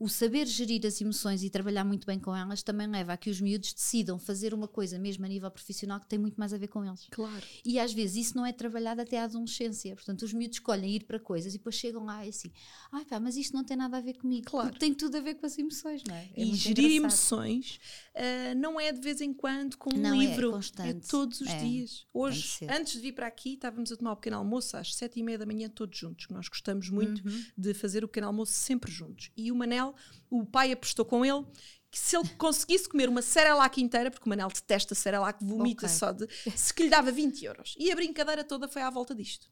[0.00, 3.28] o saber gerir as emoções e trabalhar muito bem com elas também leva a que
[3.28, 6.56] os miúdos decidam fazer uma coisa, mesmo a nível profissional, que tem muito mais a
[6.58, 7.06] ver com eles.
[7.10, 7.44] Claro.
[7.62, 9.94] E às vezes isso não é trabalhado até à adolescência.
[9.94, 12.50] Portanto, os miúdos escolhem ir para coisas e depois chegam lá e assim,
[12.90, 14.46] ai pá, mas isto não tem nada a ver comigo.
[14.46, 14.74] Claro.
[14.78, 16.30] Tem tudo a ver com as emoções, não é?
[16.34, 17.44] é e gerir engraçado.
[17.44, 17.80] emoções
[18.14, 20.48] uh, não é de vez em quando com um não é livro.
[20.48, 20.88] É, constante.
[20.88, 21.58] é todos os é.
[21.58, 22.06] dias.
[22.14, 25.22] Hoje, antes de vir para aqui, estávamos a tomar o pequeno almoço às sete e
[25.22, 26.26] meia da manhã, todos juntos.
[26.30, 27.44] Nós gostamos muito uhum.
[27.58, 29.30] de fazer o pequeno almoço sempre juntos.
[29.36, 29.89] E o Manel
[30.28, 31.44] o pai apostou com ele
[31.90, 35.96] que se ele conseguisse comer uma Cerelac inteira, porque o Manel detesta Cerelac, vomita Ok.
[35.98, 36.26] só de.
[36.56, 37.74] se que lhe dava 20 euros.
[37.78, 39.50] E a brincadeira toda foi à volta disto.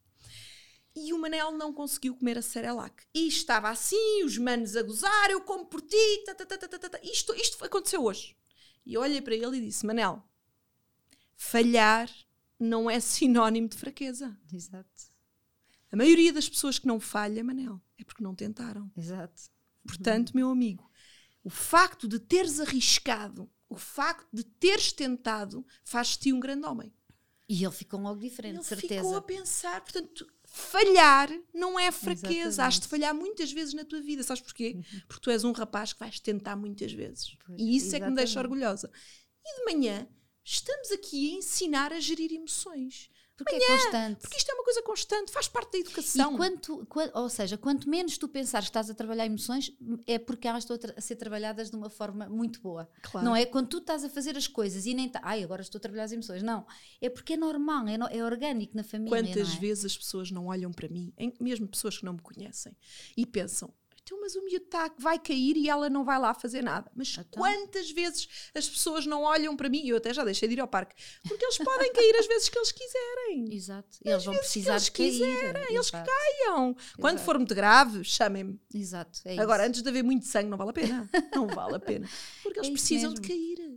[0.95, 3.05] E o Manel não conseguiu comer a Cerelac.
[3.15, 6.37] E estava assim, os manos a gozar, eu como por ti, ta.
[7.03, 8.37] Isto, isto aconteceu hoje.
[8.87, 10.23] E eu olhei para ele e disse: Manel,
[11.37, 12.09] falhar
[12.59, 14.37] não é sinónimo de fraqueza.
[14.53, 14.89] Exato,
[15.93, 18.91] A maioria das pessoas que não falha, Manel, é porque não tentaram.
[18.97, 19.41] exato.
[19.89, 20.89] Portanto, meu amigo,
[21.43, 26.67] o facto de teres arriscado, o facto de teres tentado, faz de ti um grande
[26.67, 26.93] homem.
[27.49, 28.95] E ele ficou logo diferente, Ele certeza.
[28.97, 32.31] ficou a pensar, portanto, falhar não é fraqueza.
[32.31, 32.61] Exatamente.
[32.61, 34.23] Has de falhar muitas vezes na tua vida.
[34.23, 34.79] Sabes porquê?
[35.07, 37.35] Porque tu és um rapaz que vais tentar muitas vezes.
[37.47, 38.53] Pois, e isso é que me deixa exatamente.
[38.53, 38.91] orgulhosa.
[39.43, 40.07] E de manhã
[40.45, 43.09] estamos aqui a ensinar a gerir emoções.
[43.39, 44.21] Porque é constante.
[44.21, 46.35] Porque isto é uma coisa constante, faz parte da educação.
[46.35, 49.73] E quanto, qua- ou seja, quanto menos tu pensares que estás a trabalhar emoções,
[50.07, 52.89] é porque elas estão a, ser trabalhadas de uma forma muito boa.
[53.03, 53.25] Claro.
[53.25, 55.79] Não é quando tu estás a fazer as coisas e nem tá, ai, agora estou
[55.79, 56.43] a trabalhar as emoções.
[56.43, 56.67] Não.
[57.01, 59.23] É porque é normal, é, no- é orgânico na família.
[59.23, 59.59] Quantas é?
[59.59, 62.77] vezes as pessoas não olham para mim, mesmo pessoas que não me conhecem,
[63.17, 63.73] e pensam:
[64.09, 66.91] então, mas o miúdo tá, vai cair e ela não vai lá fazer nada.
[66.97, 67.25] Mas Então.
[67.31, 69.87] quantas vezes as pessoas não olham para mim?
[69.87, 70.95] Eu até já deixei de ir ao parque,
[71.29, 73.55] porque eles podem cair às vezes que eles quiserem.
[73.55, 73.99] Exato.
[74.05, 75.11] Eles vão precisar eles de cair.
[75.13, 76.11] quiserem, eles Exato.
[76.11, 76.75] Caiam.
[76.99, 77.25] Quando Exato.
[77.27, 78.59] for muito grave, chamem-me.
[78.75, 79.21] Exato.
[79.25, 81.11] É Agora, antes de haver muito sangue, não vale a pena.
[81.35, 82.09] Não vale a pena.
[82.43, 83.35] Porque eles É precisam de mesmo.
[83.35, 83.68] cair.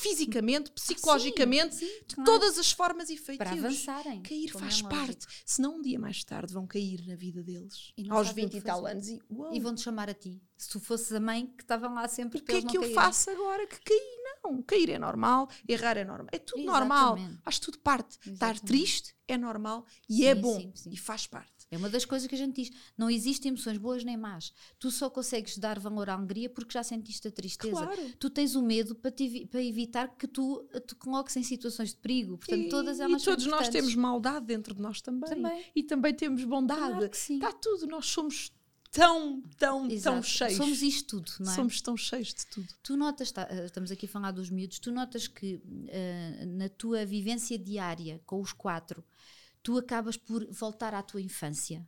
[0.00, 2.30] Fisicamente, psicologicamente, Sim, de claro.
[2.30, 3.64] todas as formas e para feitios.
[3.64, 4.22] avançarem.
[4.22, 5.26] Cair é faz parte.
[5.44, 7.92] Senão, um dia mais tarde, vão cair na vida deles.
[7.96, 9.08] E Aos sabem o 20 que e tal anos.
[9.08, 9.20] E,
[9.52, 10.40] E vão-te chamar a ti.
[10.56, 12.80] Se tu fosses a mãe que estavam lá sempre o que para é que eu
[12.82, 12.94] caírem.
[12.94, 14.18] faço agora que caí?
[14.44, 16.28] Não, cair é normal, errar é normal.
[16.30, 17.16] É tudo normal.
[17.16, 17.42] Exatamente.
[17.42, 18.12] Faz tudo parte.
[18.18, 18.62] Estar Exatamente.
[18.66, 20.60] triste é normal e é Sim, bom.
[20.60, 20.90] sim, sim.
[20.92, 21.57] E faz parte.
[21.70, 22.70] É uma das coisas que a gente diz.
[22.96, 24.52] Não existem emoções boas nem más.
[24.78, 27.86] Tu só consegues dar valor à alegria porque já sentiste a tristeza.
[27.86, 28.12] Claro.
[28.18, 31.96] Tu tens o medo para, te para evitar que tu te coloques em situações de
[31.96, 32.38] perigo.
[32.38, 35.28] Portanto, e, todas e elas são todos nós temos maldade dentro de nós também.
[35.28, 35.64] Também.
[35.74, 36.80] E também temos bondade.
[36.80, 37.10] Claro.
[37.12, 37.86] Está tudo.
[37.86, 38.50] Nós somos
[38.90, 40.26] tão, tão, tão Exato.
[40.26, 40.56] cheios.
[40.56, 41.54] Somos isto tudo, não é?
[41.54, 42.68] Somos tão cheios de tudo.
[42.82, 46.68] Tu notas, tá, eh, estamos aqui a falar dos miúdos, tu notas que eh, na
[46.68, 49.04] tua vivência diária com os quatro,
[49.62, 51.86] tu acabas por voltar à tua infância.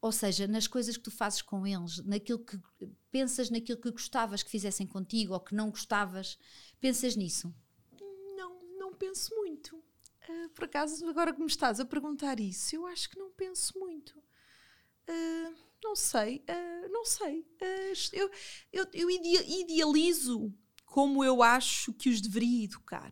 [0.00, 2.58] Ou seja, nas coisas que tu fazes com eles, naquilo que
[3.10, 6.38] pensas naquilo que gostavas que fizessem contigo ou que não gostavas,
[6.80, 7.52] pensas nisso.
[8.36, 9.82] Não, não penso muito.
[10.22, 13.76] Ah, por acaso, agora que me estás a perguntar isso, eu acho que não penso
[13.78, 14.22] muito.
[15.08, 15.52] Ah,
[15.82, 17.44] não sei, ah, não sei.
[18.12, 18.30] Eu
[18.72, 20.52] eu, eu ide- idealizo
[20.88, 23.10] como eu acho que os deveria educar.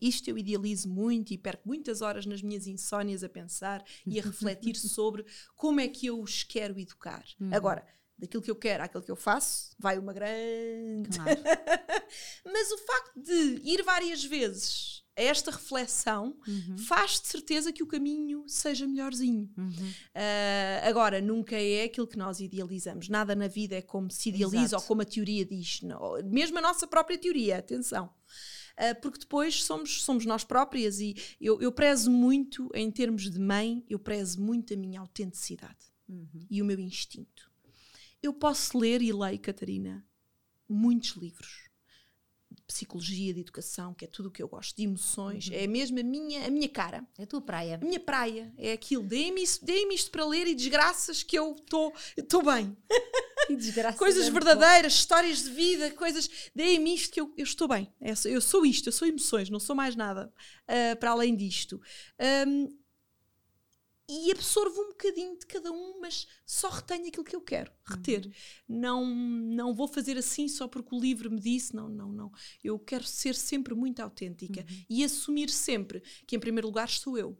[0.00, 4.22] Isto eu idealizo muito e perco muitas horas nas minhas insónias a pensar e a
[4.22, 5.24] refletir sobre
[5.54, 7.24] como é que eu os quero educar.
[7.50, 7.86] Agora,
[8.18, 11.40] daquilo que eu quero àquilo que eu faço, vai uma grande Claro.
[12.44, 16.36] mas o facto de ir várias vezes a esta reflexão
[16.86, 19.50] faz de certeza que o caminho seja melhorzinho.
[19.56, 19.92] Uhum.
[20.14, 23.08] Ah, agora, nunca é aquilo que nós idealizamos.
[23.08, 24.82] Nada na vida é como se idealiza Exato.
[24.82, 25.80] ou como a teoria diz.
[25.82, 26.22] Não.
[26.24, 28.10] Mesmo a nossa própria teoria, atenção.
[28.76, 33.38] Ah, porque depois somos, somos nós próprias e eu, eu prezo muito, em termos de
[33.40, 36.46] mãe, eu prezo muito a minha autenticidade Uhum.
[36.48, 37.50] e o meu instinto.
[38.22, 40.06] Eu posso ler e leio, Catarina,
[40.68, 41.65] muitos livros
[42.66, 46.02] psicologia, de educação, que é tudo o que eu gosto, de emoções, é mesmo a
[46.02, 47.06] minha, a minha cara.
[47.18, 47.76] É a tua praia.
[47.76, 49.04] A minha praia é aquilo.
[49.04, 51.56] Deem-me isto, deem isto para ler e desgraças que eu
[52.16, 52.76] estou bem.
[53.46, 53.96] Que desgraça.
[53.96, 56.28] Coisas é verdadeiras, histórias de vida, coisas.
[56.52, 57.88] Deem-me isto que eu, eu estou bem.
[58.00, 60.32] É Eu sou isto, eu sou emoções, não sou mais nada
[60.66, 61.80] ah, para além disto.
[62.18, 62.66] Ahm,
[64.08, 68.30] e absorvo um bocadinho de cada um, mas só retenho aquilo que eu quero reter.
[68.68, 71.74] Não, não vou fazer assim só porque o livro me disse.
[71.74, 72.32] Não, não, não.
[72.62, 77.36] Eu quero ser sempre muito autêntica e assumir sempre que, em primeiro lugar, sou eu.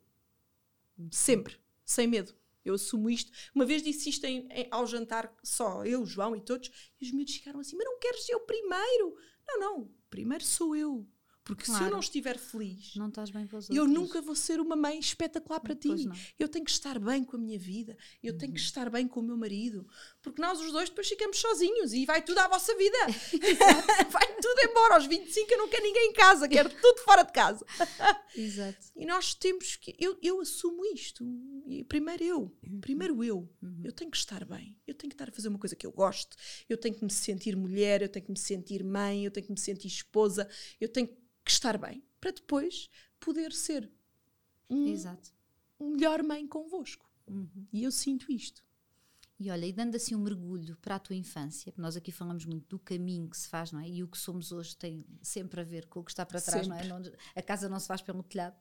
[1.10, 2.34] Sempre, sem medo.
[2.64, 3.30] Eu assumo isto.
[3.54, 6.68] Uma vez disse isto em- em- ao jantar, só eu, João e todos,
[7.00, 9.16] e os miúdos ficaram assim: Mas não queres ser o primeiro?
[9.46, 9.94] Não, não.
[10.10, 11.06] Primeiro sou eu.
[11.46, 11.92] Porque se eu Claro.
[11.92, 13.94] não estiver feliz, Não estás bem para os eu outros.
[14.00, 15.86] nunca vou ser uma mãe espetacular para ti.
[15.86, 16.12] Pois não.
[16.12, 16.20] Uhum.
[16.40, 17.96] Eu tenho que estar bem com a minha vida.
[18.20, 19.86] Eu tenho que estar bem com o meu marido.
[20.20, 22.96] Porque nós os dois depois ficamos sozinhos e vai tudo à vossa vida.
[24.10, 24.94] vai tudo embora.
[24.94, 26.48] Aos 25 eu não quero ninguém em casa.
[26.48, 27.64] Quero tudo fora de casa.
[28.34, 28.86] Exato.
[28.96, 29.94] E nós temos que.
[29.98, 31.24] Eu, eu assumo isto.
[31.88, 32.56] Primeiro eu.
[32.80, 33.48] Primeiro eu.
[33.84, 34.76] Eu tenho que estar bem.
[34.84, 36.36] Eu tenho que estar a fazer uma coisa que eu gosto.
[36.68, 38.02] Eu tenho que me sentir mulher.
[38.02, 39.24] Eu tenho que me sentir mãe.
[39.24, 40.48] Eu tenho que me sentir esposa.
[40.80, 42.02] Eu tenho que estar bem.
[42.20, 42.88] Para depois
[43.20, 43.90] poder ser
[44.68, 45.30] um, Exato.
[45.80, 47.08] melhor mãe convosco.
[47.26, 47.66] Uhum.
[47.72, 48.66] E eu sinto isto.
[49.38, 52.66] E olha, e dando assim um mergulho para a tua infância, nós aqui falamos muito
[52.68, 53.88] do caminho que se faz, não é?
[53.88, 56.66] E o que somos hoje tem sempre a ver com o que está para trás,
[56.66, 56.88] sempre.
[56.88, 57.00] não é?
[57.00, 58.56] Não, a casa não se faz pelo telhado.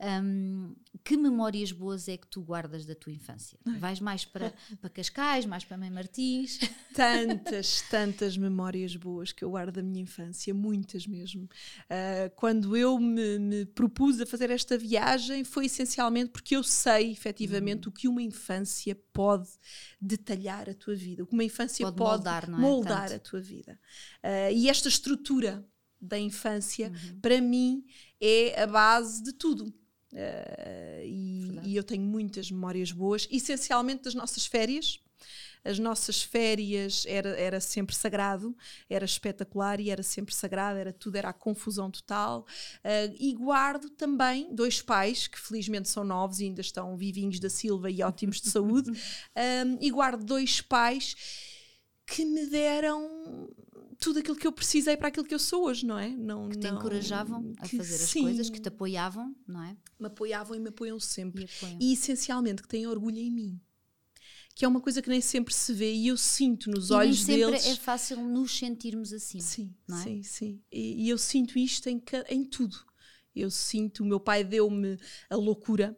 [0.00, 3.58] Um, que memórias boas é que tu guardas da tua infância?
[3.66, 3.78] Ai.
[3.78, 6.60] Vais mais para, para Cascais, mais para Mãe Martins?
[6.94, 11.44] Tantas, tantas memórias boas que eu guardo da minha infância, muitas mesmo.
[11.44, 17.12] Uh, quando eu me, me, propus a fazer esta viagem, foi essencialmente porque eu sei
[17.12, 17.90] efetivamente hum.
[17.90, 19.48] o que uma infância pode
[20.00, 22.50] detalhar a tua vida, o que uma infância pode, pode moldar, é?
[22.50, 23.78] moldar a tua vida.
[24.24, 25.64] Uh, e esta estrutura
[26.00, 27.20] da infância, uhum.
[27.20, 27.84] para mim,
[28.20, 29.72] é a base de tudo.
[30.12, 35.00] Uh, e, e, eu tenho muitas memórias boas, essencialmente das nossas férias.
[35.64, 38.56] As nossas férias era, era sempre sagrado,
[38.88, 42.46] era espetacular e era sempre sagrado, era tudo, era a confusão total.
[42.78, 47.50] Uh, e guardo também dois pais que felizmente são novos e ainda estão vivinhos da
[47.50, 48.90] Silva e ótimos de saúde.
[48.90, 51.16] Um, e guardo dois pais
[52.06, 53.50] que me deram
[53.98, 56.08] tudo aquilo que eu precisei para aquilo que eu sou hoje, não é?
[56.08, 59.76] Não, que te não, encorajavam a fazer as sim, coisas, que te apoiavam, não é?
[59.98, 61.42] Me apoiavam e me apoiam sempre.
[61.42, 61.78] E, apoiam.
[61.80, 63.60] e essencialmente que têm orgulho em mim.
[64.54, 67.26] Que é uma coisa que nem sempre se vê e eu sinto nos e olhos
[67.26, 69.40] nem sempre é fácil nos sentirmos assim.
[69.40, 70.02] Sim, não é?
[70.02, 70.62] sim, sim.
[70.70, 72.76] E, e eu sinto isto em, em tudo.
[73.34, 74.98] Eu sinto, o meu pai deu-me
[75.30, 75.96] a loucura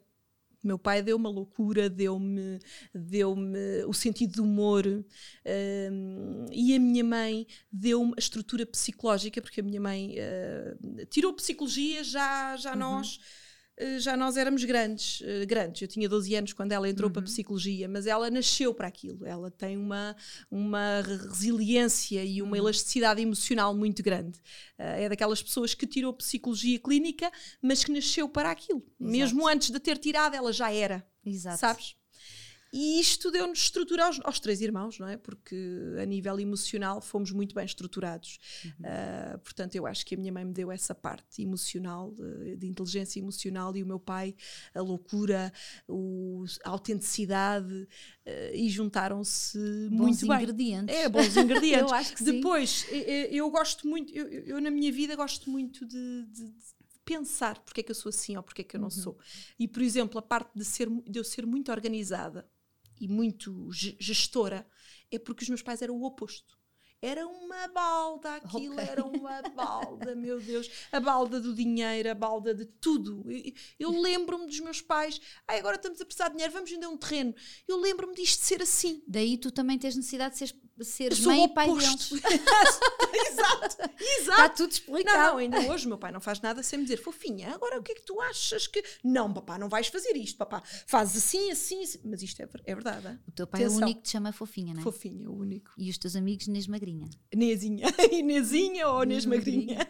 [0.63, 2.59] meu pai deu-me a loucura, deu-me
[2.93, 3.35] deu
[3.87, 9.63] o sentido de humor um, e a minha mãe deu-me a estrutura psicológica, porque a
[9.63, 12.79] minha mãe uh, tirou psicologia já, já uhum.
[12.79, 13.19] nós
[13.99, 15.81] já nós éramos grandes, uh, grandes.
[15.81, 17.13] Eu tinha 12 anos quando ela entrou uhum.
[17.13, 19.25] para a psicologia, mas ela nasceu para aquilo.
[19.25, 20.15] Ela tem uma,
[20.49, 22.57] uma resiliência e uma uhum.
[22.57, 24.37] elasticidade emocional muito grande.
[24.79, 28.79] Uh, é daquelas pessoas que tirou psicologia clínica, mas que nasceu para aquilo.
[28.79, 29.11] Exato.
[29.11, 31.05] Mesmo antes de ter tirado, ela já era.
[31.25, 31.59] Exato.
[31.59, 31.95] Sabes?
[32.73, 35.17] E isto deu-nos estrutura aos, aos, três irmãos, não é?
[35.17, 35.55] Porque
[36.01, 38.39] a nível emocional fomos muito bem estruturados.
[38.63, 38.71] Uhum.
[38.71, 42.67] Uh, portanto, eu acho que a minha mãe me deu essa parte emocional, de, de
[42.67, 44.33] inteligência emocional, e o meu pai
[44.73, 45.51] a loucura,
[45.85, 49.57] o, a autenticidade, uh, e juntaram-se
[49.91, 50.37] muito bem.
[50.37, 50.95] ingredientes.
[50.95, 51.81] É, bons ingredientes.
[51.91, 55.85] eu acho que Depois, eu, eu gosto muito, eu, eu, na minha vida gosto muito
[55.85, 56.71] de, de, de
[57.03, 58.91] pensar porque é que eu sou assim ou porque é que eu não uhum.
[58.91, 59.17] sou.
[59.59, 62.49] E, por exemplo, a parte de, ser, de eu ser muito organizada
[63.01, 64.65] e muito gestora,
[65.11, 66.61] é porque os meus pais eram o oposto.
[67.03, 68.87] Era uma balda, aquilo okay.
[68.87, 70.69] era uma balda, meu Deus.
[70.91, 73.25] A balda do dinheiro, a balda de tudo.
[73.79, 76.95] Eu lembro-me dos meus pais, ai, agora estamos a precisar de dinheiro, vamos vender um
[76.95, 77.33] terreno.
[77.67, 79.01] Eu lembro-me disto ser assim.
[79.07, 82.11] Daí tu também tens necessidade de ser seres mãe e pai deles.
[83.31, 84.31] exato, exato.
[84.31, 85.17] Está tudo explicado.
[85.17, 87.79] Não, não, ainda hoje o meu pai não faz nada sem me dizer, fofinha, agora
[87.79, 88.83] o que é que tu achas que.
[89.03, 90.61] Não, papá, não vais fazer isto, papá.
[90.87, 91.99] Faz assim, assim, assim.
[92.05, 93.07] Mas isto é, é verdade.
[93.07, 93.19] Hein?
[93.27, 93.79] O teu pai Atenção.
[93.79, 94.83] é o único que te chama fofinha, não é?
[94.83, 95.71] Fofinha, o único.
[95.77, 97.09] E os teus amigos, Inês Magrinha.
[97.31, 97.87] Inesinha
[98.89, 99.87] ou Inês Magrinha.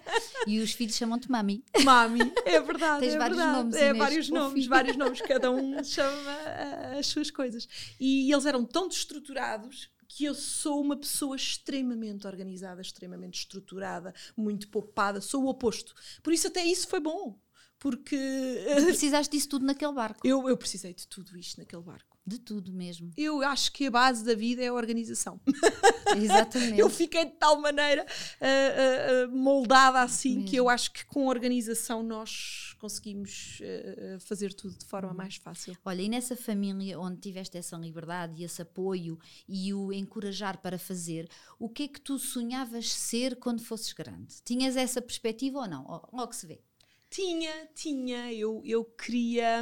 [0.47, 1.63] E os filhos chamam-te Mami.
[1.83, 3.01] Mami, é verdade.
[3.01, 3.57] Tens é vários verdade.
[3.57, 3.75] nomes.
[3.75, 4.39] É, Inês, vários fofinha.
[4.41, 5.21] nomes, vários nomes.
[5.21, 7.67] Cada um chama uh, as suas coisas.
[7.99, 14.67] E eles eram tão destruturados que eu sou uma pessoa extremamente organizada, extremamente estruturada, muito
[14.67, 15.95] poupada, sou o oposto.
[16.21, 17.39] Por isso, até isso foi bom.
[17.79, 18.17] Porque.
[18.75, 20.27] Tu precisaste disso tudo naquele barco.
[20.27, 22.10] Eu, eu precisei de tudo isto naquele barco.
[22.25, 23.11] De tudo mesmo.
[23.17, 25.41] Eu acho que a base da vida é a organização.
[26.15, 26.79] Exatamente.
[26.79, 30.49] eu fiquei de tal maneira uh, uh, moldada assim mesmo.
[30.49, 35.75] que eu acho que com organização nós conseguimos uh, fazer tudo de forma mais fácil.
[35.83, 40.77] Olha, e nessa família onde tiveste essa liberdade e esse apoio e o encorajar para
[40.77, 44.41] fazer, o que é que tu sonhavas ser quando fosses grande?
[44.43, 45.83] Tinhas essa perspectiva ou não?
[46.13, 46.61] Logo se vê.
[47.11, 48.31] Tinha, tinha.
[48.31, 49.61] Eu, eu, queria,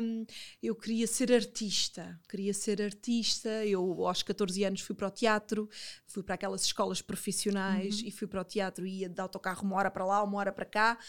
[0.62, 2.22] eu queria ser artista.
[2.30, 3.50] Queria ser artista.
[3.66, 5.68] Eu, aos 14 anos, fui para o teatro,
[6.06, 8.08] fui para aquelas escolas profissionais uhum.
[8.08, 8.86] e fui para o teatro.
[8.86, 11.00] Ia de autocarro uma hora para lá, uma hora para cá.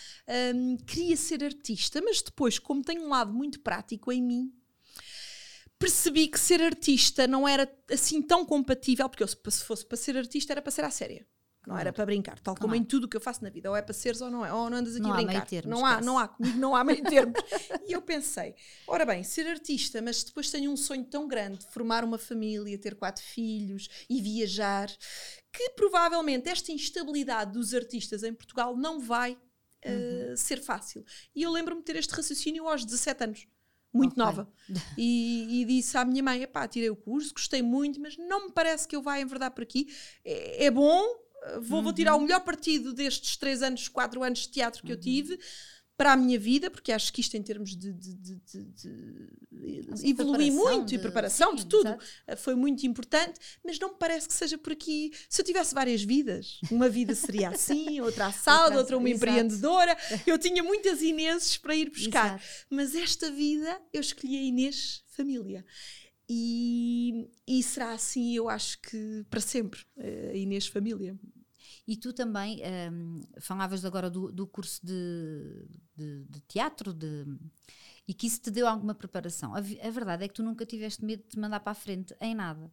[0.54, 4.50] Um, queria ser artista, mas depois, como tenho um lado muito prático em mim,
[5.78, 10.16] percebi que ser artista não era assim tão compatível, porque eu, se fosse para ser
[10.16, 11.26] artista, era para ser à séria.
[11.66, 13.68] Não era para brincar, tal como em tudo o que eu faço na vida.
[13.68, 14.52] Ou é para seres ou não é.
[14.52, 15.46] Ou não andas aqui não a brincar.
[15.46, 17.38] Termos, não há, não há, comigo não há meio termos.
[17.86, 18.54] e eu pensei,
[18.86, 22.78] ora bem, ser artista, mas depois tenho um sonho tão grande de formar uma família,
[22.78, 24.88] ter quatro filhos e viajar,
[25.52, 31.04] que provavelmente esta instabilidade dos artistas em Portugal não vai uh, ser fácil.
[31.34, 33.46] E eu lembro-me de ter este raciocínio aos 17 anos
[33.92, 34.24] muito okay.
[34.24, 34.52] nova.
[34.96, 38.52] E, e, disse à minha mãe: pá, tirei o curso, gostei muito, mas não me
[38.52, 39.88] parece que eu vá enverdar por aqui.
[40.24, 41.02] É, é bom,
[41.62, 41.84] vou, uhum.
[41.84, 42.22] vou, tirar o uhum.
[42.24, 44.98] melhor partido destes três anos, quatro anos de teatro que uhum.
[44.98, 45.38] eu tive.
[45.96, 49.28] para a minha vida, porque acho que isto em termos de, de, de, de
[50.02, 51.94] evoluir muito e preparação, sim, de tudo.
[52.26, 55.12] Eh, foi muito importante, mas não me parece que seja por aqui.
[55.28, 59.28] Se eu tivesse várias vidas, uma vida seria assim, outra assada, outra uma exato.
[59.28, 62.44] empreendedora, eu tinha muitas Ineses para ir buscar, exato.
[62.70, 65.64] mas esta vida eu escolhi a Inês família.
[66.32, 71.18] E, e será assim, eu acho que para sempre, eh, a Inês família.
[71.88, 72.62] E tu também
[72.92, 75.66] um, falavas agora do, do curso de,
[75.96, 77.26] de, de, teatro de,
[78.06, 79.56] e que isso te deu alguma preparação.
[79.56, 82.14] A, a, verdade é que tu nunca tiveste medo de te mandar para a frente
[82.20, 82.72] em nada.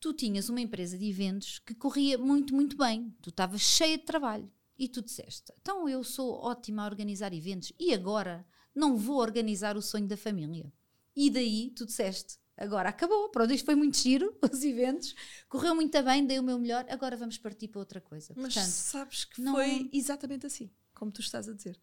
[0.00, 3.14] Tu tinhas uma empresa de eventos que corria muito, muito bem.
[3.20, 4.50] Tu estavas cheia de trabalho.
[4.78, 9.76] E tu disseste: então eu sou ótima a organizar eventos e agora não vou organizar
[9.76, 10.72] o sonho da família.
[11.14, 15.14] E daí tu disseste: agora acabou, pronto, isto foi muito giro, os eventos,
[15.48, 18.32] correu muito bem, dei o meu melhor, agora vamos partir para outra coisa.
[18.36, 19.54] Mas Portanto, sabes que não...
[19.54, 21.80] foi exatamente assim, como tu estás a dizer.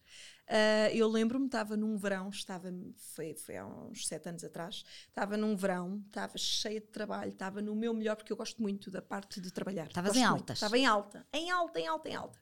[0.48, 5.38] Uh, eu lembro-me, estava num verão, estava, foi, foi há uns sete anos atrás, estava
[5.38, 9.02] num verão, estava cheia de trabalho, estava no meu melhor, porque eu gosto muito da
[9.02, 9.88] parte de trabalhar.
[9.88, 10.58] Estavas em altas.
[10.58, 12.40] Estava em alta, em alta, em alta, em alta.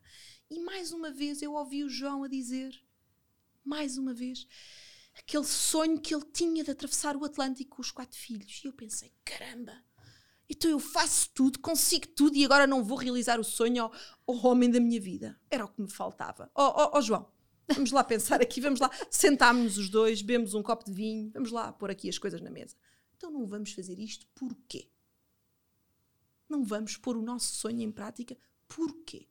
[0.50, 2.74] E mais uma vez eu ouvi o João a dizer,
[3.64, 4.48] mais uma vez,
[5.20, 8.60] aquele sonho que ele tinha de atravessar o Atlântico com os quatro filhos.
[8.64, 9.72] E eu pensei, caramba,
[10.48, 13.84] então eu faço tudo, consigo tudo e agora não vou realizar o sonho
[14.26, 15.38] ao, homem da minha vida.
[15.50, 16.50] Era o que me faltava.
[16.54, 17.30] Ó oh, oh, oh, João,
[17.68, 21.52] vamos lá pensar aqui, vamos lá, sentámos-nos os dois, bebemos um copo de vinho, vamos
[21.52, 22.74] lá pôr aqui as coisas na mesa.
[23.16, 24.90] Então não vamos fazer isto porquê?
[26.48, 29.28] Não vamos pôr o nosso sonho em prática porquê?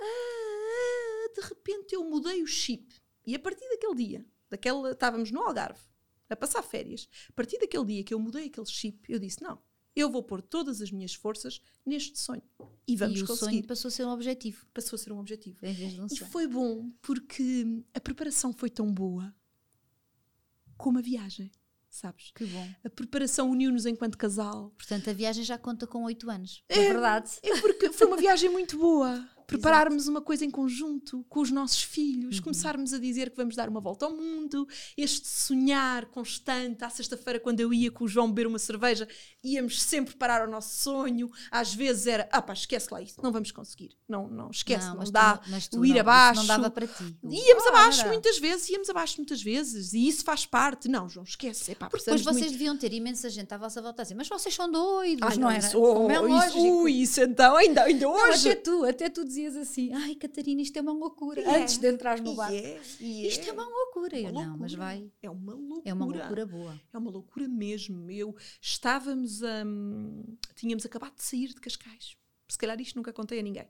[0.00, 2.94] Ah, de repente eu mudei o chip
[3.28, 5.82] e a partir daquele dia, daquela, estávamos no Algarve,
[6.30, 9.60] a passar férias, a partir daquele dia que eu mudei aquele chip, eu disse: não,
[9.94, 12.42] eu vou pôr todas as minhas forças neste sonho.
[12.86, 13.50] E vamos e o conseguir.
[13.50, 14.66] sonho passou a ser um objetivo.
[14.72, 15.58] Passou a ser um objetivo.
[15.66, 19.34] Um e foi bom porque a preparação foi tão boa
[20.78, 21.52] como a viagem.
[21.90, 22.30] Sabes?
[22.34, 22.68] Que bom.
[22.84, 24.70] A preparação uniu-nos enquanto casal.
[24.76, 26.62] Portanto, a viagem já conta com oito anos.
[26.68, 27.32] É, é verdade.
[27.42, 30.10] É porque foi uma viagem muito boa prepararmos Exato.
[30.10, 32.42] uma coisa em conjunto com os nossos filhos, uhum.
[32.42, 36.84] começarmos a dizer que vamos dar uma volta ao mundo, este sonhar constante.
[36.84, 39.08] À sexta-feira, quando eu ia com o João beber uma cerveja,
[39.42, 41.30] íamos sempre parar o nosso sonho.
[41.50, 43.96] Às vezes era, ah pá, esquece lá isso, não vamos conseguir.
[44.06, 45.40] Não, não esquece, não, não dá.
[45.70, 46.40] Tu, o ir não, abaixo.
[46.40, 47.16] Não dava para ti.
[47.24, 48.10] Íamos ah, abaixo era.
[48.10, 50.88] muitas vezes, íamos abaixo muitas vezes, e isso faz parte.
[50.88, 51.72] Não, João, esquece.
[51.72, 52.52] Epá, Porque depois vocês muito...
[52.52, 55.50] deviam ter imensa gente à vossa volta assim, mas vocês são doidos, Ai, não, não
[55.50, 55.66] era?
[55.66, 58.50] Isso, oh, é isso, ui, isso então, ainda, ainda hoje.
[58.50, 61.40] até tu, até tu dizias assim, ai Catarina, isto é uma loucura.
[61.40, 61.62] Yeah.
[61.62, 62.52] Antes de entrar no bar.
[62.52, 62.82] Yeah.
[63.00, 63.28] Yeah.
[63.28, 64.16] Isto é uma loucura.
[64.16, 64.46] Uma eu, loucura.
[64.46, 65.12] não, mas vai.
[65.22, 65.82] É uma loucura.
[65.84, 66.80] É uma loucura boa.
[66.92, 68.10] É uma loucura mesmo.
[68.10, 70.22] Eu estávamos, um,
[70.54, 72.16] tínhamos acabado de sair de Cascais.
[72.48, 73.68] Se calhar isto nunca contei a ninguém.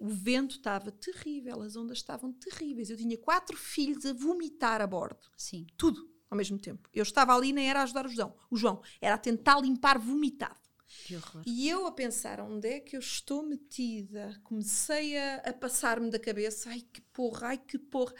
[0.00, 2.88] O vento estava terrível, as ondas estavam terríveis.
[2.88, 5.28] Eu tinha quatro filhos a vomitar a bordo.
[5.36, 5.66] Sim.
[5.76, 6.88] Tudo ao mesmo tempo.
[6.94, 8.34] Eu estava ali, nem era a ajudar o João.
[8.50, 10.67] O João era a tentar limpar vomitado.
[10.88, 11.42] Que horror.
[11.46, 16.18] E eu a pensar onde é que eu estou metida, comecei a, a passar-me da
[16.18, 18.14] cabeça, ai que porra, ai que porra.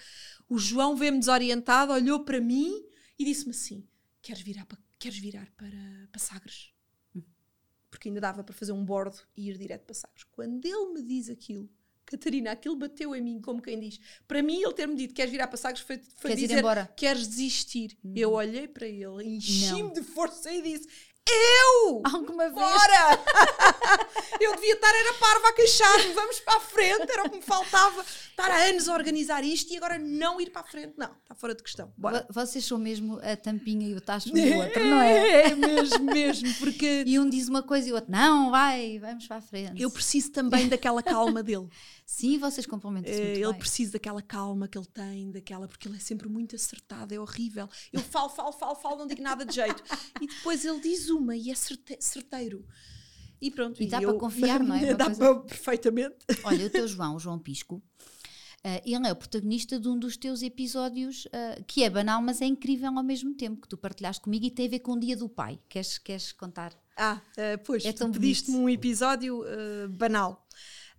[0.49, 2.85] O João vê-me desorientado, olhou para mim
[3.19, 3.87] e disse-me assim:
[4.21, 6.73] queres virar, para, queres virar para, para Sagres?
[7.17, 7.23] Hum.
[7.91, 10.25] Porque ainda dava para fazer um bordo e ir direto para Sagres.
[10.25, 11.71] Quando ele me diz aquilo,
[12.05, 13.99] Catarina, aquilo bateu em mim, como quem diz.
[14.27, 17.99] Para mim, ele ter-me dito queres virar para Sagres foi, foi queres dizer queres desistir.
[18.05, 18.13] Hum.
[18.15, 20.87] Eu olhei para ele, enchi-me de força e disse
[21.29, 22.03] eu!
[22.05, 22.55] Alguma vez?
[22.55, 23.19] Bora!
[24.41, 27.43] eu devia estar, era parva a queixar-me, vamos para a frente, era o que me
[27.43, 28.03] faltava.
[28.03, 30.95] Estar há anos a organizar isto e agora não ir para a frente.
[30.97, 31.93] Não, está fora de questão.
[31.97, 32.27] Bora.
[32.31, 35.51] Vocês são mesmo a tampinha e o tacho do outro, não é?
[35.51, 37.05] É mesmo, mesmo, porque...
[37.07, 39.83] E um diz uma coisa e o outro, não, vai, vamos para a frente.
[39.83, 41.69] Eu preciso também daquela calma dele.
[42.11, 43.59] Sim, vocês complementam-se muito Ele bem.
[43.59, 47.69] precisa daquela calma que ele tem, daquela, porque ele é sempre muito acertado, é horrível.
[47.93, 49.83] Eu falo, falo, falo, falo, não digo nada de jeito.
[50.19, 52.65] E depois ele diz uma e é certeiro.
[53.39, 53.83] E pronto.
[53.83, 54.95] E dá eu, para confiar, não é?
[54.97, 55.21] Dá coisa...
[55.21, 56.17] para, perfeitamente.
[56.45, 60.17] Olha, o teu João, o João Pisco, uh, ele é o protagonista de um dos
[60.17, 64.23] teus episódios uh, que é banal, mas é incrível ao mesmo tempo, que tu partilhaste
[64.23, 65.61] comigo e tem a ver com o Dia do Pai.
[65.69, 66.73] Queres, queres contar?
[66.97, 69.45] Ah, uh, pois, é tu pediste-me um episódio
[69.91, 70.49] banal.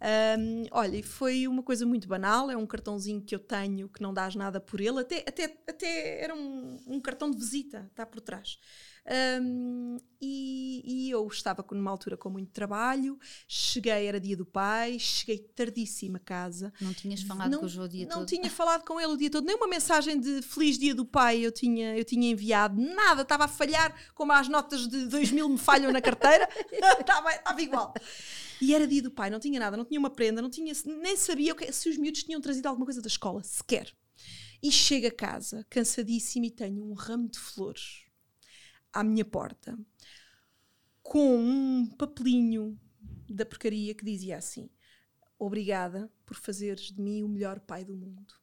[0.01, 4.13] Um, olha, foi uma coisa muito banal, é um cartãozinho que eu tenho que não
[4.13, 8.21] dás nada por ele, até, até, até era um, um cartão de visita, está por
[8.21, 8.57] trás.
[9.41, 14.99] Um, e, e, eu estava numa altura com muito trabalho, cheguei, era dia do pai,
[14.99, 16.71] cheguei tardíssima a casa.
[16.79, 18.19] Não tinhas falado não, com o João o dia não todo?
[18.19, 21.05] Não tinha falado com ele o dia todo, nem uma mensagem de feliz dia do
[21.05, 25.49] pai eu tinha, eu tinha enviado, nada, estava a falhar, como as notas de 2000
[25.49, 26.47] me falham na carteira,
[26.99, 27.93] estava, estava igual.
[28.61, 31.15] E era dia do pai, não tinha nada, não tinha uma prenda, não tinha, nem
[31.15, 33.95] sabia que, se os miúdos tinham trazido alguma coisa da escola, sequer.
[34.61, 38.05] E chego a casa, cansadíssima, e tenho um ramo de flores
[38.91, 39.77] à minha porta
[41.01, 42.79] com um papelinho
[43.29, 44.69] da porcaria que dizia assim:
[45.37, 48.33] Obrigada por fazeres de mim o melhor pai do mundo.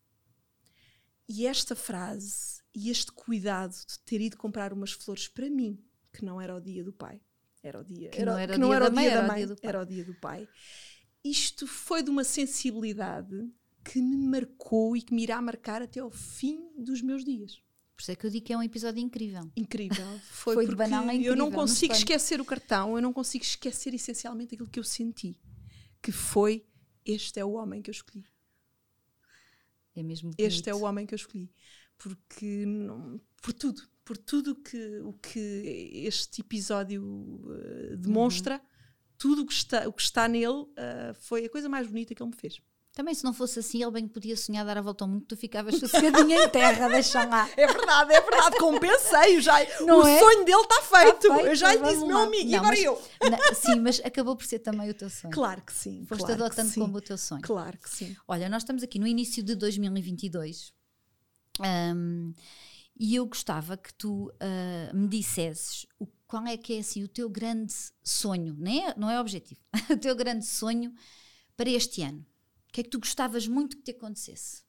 [1.29, 6.25] E esta frase e este cuidado de ter ido comprar umas flores para mim, que
[6.25, 7.21] não era o dia do pai,
[7.63, 9.85] era o dia, que não era, que não era, o dia da mãe, era o
[9.85, 10.49] dia do pai.
[11.25, 13.35] Isto foi de uma sensibilidade
[13.85, 17.61] que me marcou e que me irá marcar até ao fim dos meus dias.
[17.97, 19.51] Por isso é que eu digo que é um episódio incrível.
[19.57, 20.07] Incrível.
[20.29, 21.33] Foi, Foi de banal incrível.
[21.33, 25.41] Eu não consigo esquecer o cartão, eu não consigo esquecer essencialmente aquilo que eu senti.
[26.03, 26.67] Que foi:
[27.05, 28.27] este é o homem que eu escolhi.
[29.95, 30.41] É mesmo bonito.
[30.41, 31.51] Este é o homem que eu escolhi.
[31.99, 32.65] Porque,
[33.43, 38.61] por tudo, por tudo que, o que este episódio uh, demonstra, uhum.
[39.19, 42.23] tudo o que está, o que está nele uh, foi a coisa mais bonita que
[42.23, 42.61] ele me fez.
[42.97, 45.37] Também se não fosse assim, ele bem podia sonhar dar a volta ao mundo, tu
[45.37, 47.47] ficavas sossegadinha em terra, deixa lá.
[47.55, 50.19] É verdade, é verdade, compensei, já, não o é?
[50.19, 51.29] sonho dele está feito.
[51.29, 51.47] Tá feito.
[51.47, 53.03] Eu já lhe disse, meu amigo, não, e agora mas, eu?
[53.31, 55.35] Não, sim, mas acabou por ser também o teu sonho.
[55.35, 56.07] Claro que sim.
[56.07, 57.43] Foste claro adotando como o teu sonho.
[57.43, 58.17] Claro que sim.
[58.27, 60.73] Olha, nós estamos aqui no início de 2022
[61.61, 62.33] um,
[62.99, 67.09] e eu gostava que tu uh, me dissesses o, qual é que é assim o
[67.09, 70.93] teu grande sonho, não é, não é objetivo, o teu grande sonho
[71.57, 72.25] para este ano
[72.77, 74.63] que é que tu gostavas muito que te acontecesse?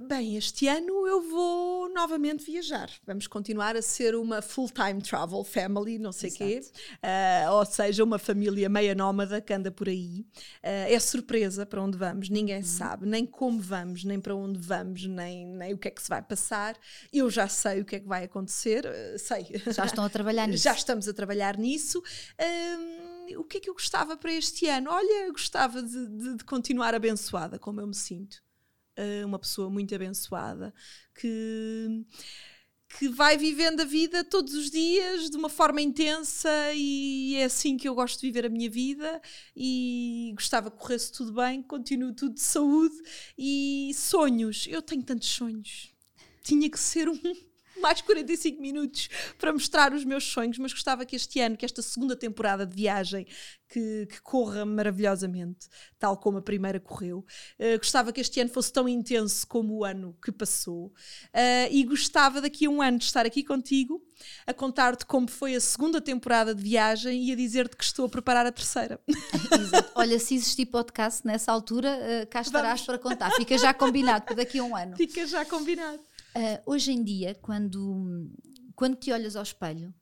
[0.00, 2.90] Bem, este ano eu vou novamente viajar.
[3.06, 6.62] Vamos continuar a ser uma full-time travel family, não sei o quê.
[6.94, 10.20] Uh, ou seja, uma família meia nómada que anda por aí.
[10.62, 12.62] Uh, é surpresa para onde vamos, ninguém uhum.
[12.62, 16.08] sabe, nem como vamos, nem para onde vamos, nem, nem o que é que se
[16.08, 16.74] vai passar.
[17.12, 19.46] Eu já sei o que é que vai acontecer, uh, sei.
[19.74, 20.64] Já estão a trabalhar nisso.
[20.64, 22.02] Já estamos a trabalhar nisso
[23.36, 24.90] o que é que eu gostava para este ano?
[24.90, 28.42] Olha, eu gostava de, de, de continuar abençoada, como eu me sinto.
[29.24, 30.72] Uma pessoa muito abençoada
[31.14, 32.04] que
[32.98, 37.76] que vai vivendo a vida todos os dias de uma forma intensa e é assim
[37.76, 39.20] que eu gosto de viver a minha vida
[39.56, 42.94] e gostava que corresse tudo bem, continuo tudo de saúde
[43.36, 44.66] e sonhos.
[44.68, 45.94] Eu tenho tantos sonhos.
[46.42, 47.18] Tinha que ser um
[47.82, 49.08] mais 45 minutos
[49.38, 52.74] para mostrar os meus sonhos, mas gostava que este ano, que esta segunda temporada de
[52.74, 53.26] viagem,
[53.72, 55.66] que, que corra maravilhosamente,
[55.98, 57.24] tal como a primeira correu.
[57.58, 60.86] Uh, gostava que este ano fosse tão intenso como o ano que passou.
[60.86, 64.02] Uh, e gostava daqui a um ano de estar aqui contigo,
[64.46, 68.08] a contar-te como foi a segunda temporada de viagem e a dizer-te que estou a
[68.10, 69.00] preparar a terceira.
[69.58, 69.92] Exato.
[69.94, 72.86] Olha, se existir podcast nessa altura, uh, cá estarás Vamos.
[72.86, 73.30] para contar.
[73.32, 74.96] Fica já combinado para daqui a um ano.
[74.96, 76.00] Fica já combinado.
[76.34, 78.30] Uh, hoje em dia, quando,
[78.74, 79.94] quando te olhas ao espelho,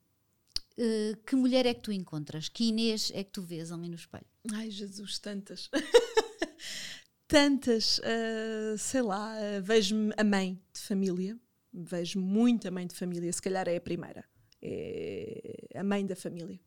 [0.78, 2.48] uh, que mulher é que tu encontras?
[2.48, 4.26] Que Inês é que tu vês ali no espelho?
[4.52, 5.68] Ai, Jesus, tantas.
[7.26, 11.38] tantas, uh, sei lá, vejo-me a mãe de família,
[11.72, 14.24] vejo muito a mãe de família, se calhar é a primeira,
[14.62, 16.60] é a mãe da família.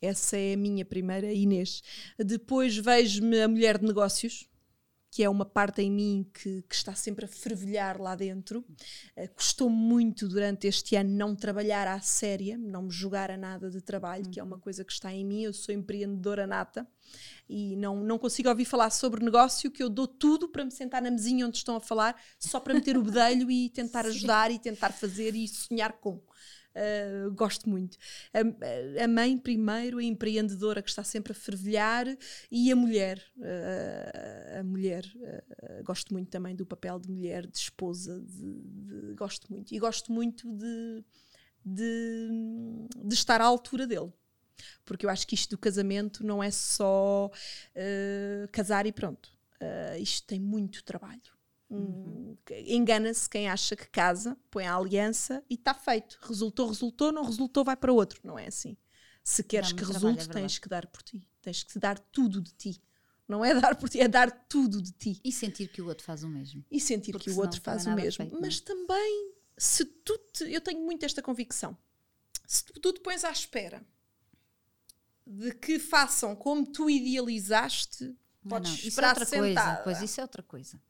[0.00, 1.82] Essa é a minha primeira Inês.
[2.18, 4.48] Depois vejo-me a mulher de negócios,
[5.10, 8.64] que é uma parte em mim que, que está sempre a fervilhar lá dentro.
[9.16, 13.70] Uh, custou muito durante este ano não trabalhar à séria, não me jogar a nada
[13.70, 14.30] de trabalho, uhum.
[14.30, 15.42] que é uma coisa que está em mim.
[15.42, 16.86] Eu sou empreendedora nata
[17.48, 21.00] e não, não consigo ouvir falar sobre negócio, que eu dou tudo para me sentar
[21.00, 24.58] na mesinha onde estão a falar, só para meter o bedelho e tentar ajudar e
[24.58, 26.20] tentar fazer e sonhar com.
[26.76, 27.96] Uh, gosto muito.
[28.34, 32.06] A, a, mãe, primeiro, a empreendedora que está sempre a fervilhar,
[32.50, 33.24] e a mulher.
[33.38, 35.04] Uh, a mulher.
[35.16, 38.20] Uh, gosto muito também do papel de mulher, de esposa.
[38.20, 39.74] De, de, gosto muito.
[39.74, 41.04] E gosto muito de,
[41.64, 42.28] de,
[43.04, 44.12] de, estar à altura dele.
[44.84, 47.30] Porque eu acho que isto do casamento não é só
[48.50, 49.30] casar e pronto.
[50.00, 51.35] isto tem muito trabalho
[51.68, 52.36] Uhum.
[52.66, 56.18] Engana-se quem acha que casa, põe a aliança e está feito.
[56.22, 58.20] Resultou, resultou, não resultou, vai para outro.
[58.22, 58.76] Não é assim.
[59.22, 61.26] Se queres que resulte, trabalho, é tens que dar por ti.
[61.42, 62.80] Tens que dar tudo de ti.
[63.26, 65.20] Não é dar por ti, é dar tudo de ti.
[65.24, 66.64] E sentir que o outro faz o mesmo.
[66.70, 68.24] E sentir Porque que o outro faz o mesmo.
[68.24, 71.76] Feito, Mas também, se tu te, eu tenho muito esta convicção,
[72.46, 73.84] se tu, tu te pões à espera
[75.26, 78.04] de que façam como tu idealizaste,
[78.44, 79.82] não, podes não, isso é outra sentada.
[79.82, 79.82] coisa.
[79.82, 80.80] Pois isso é outra coisa.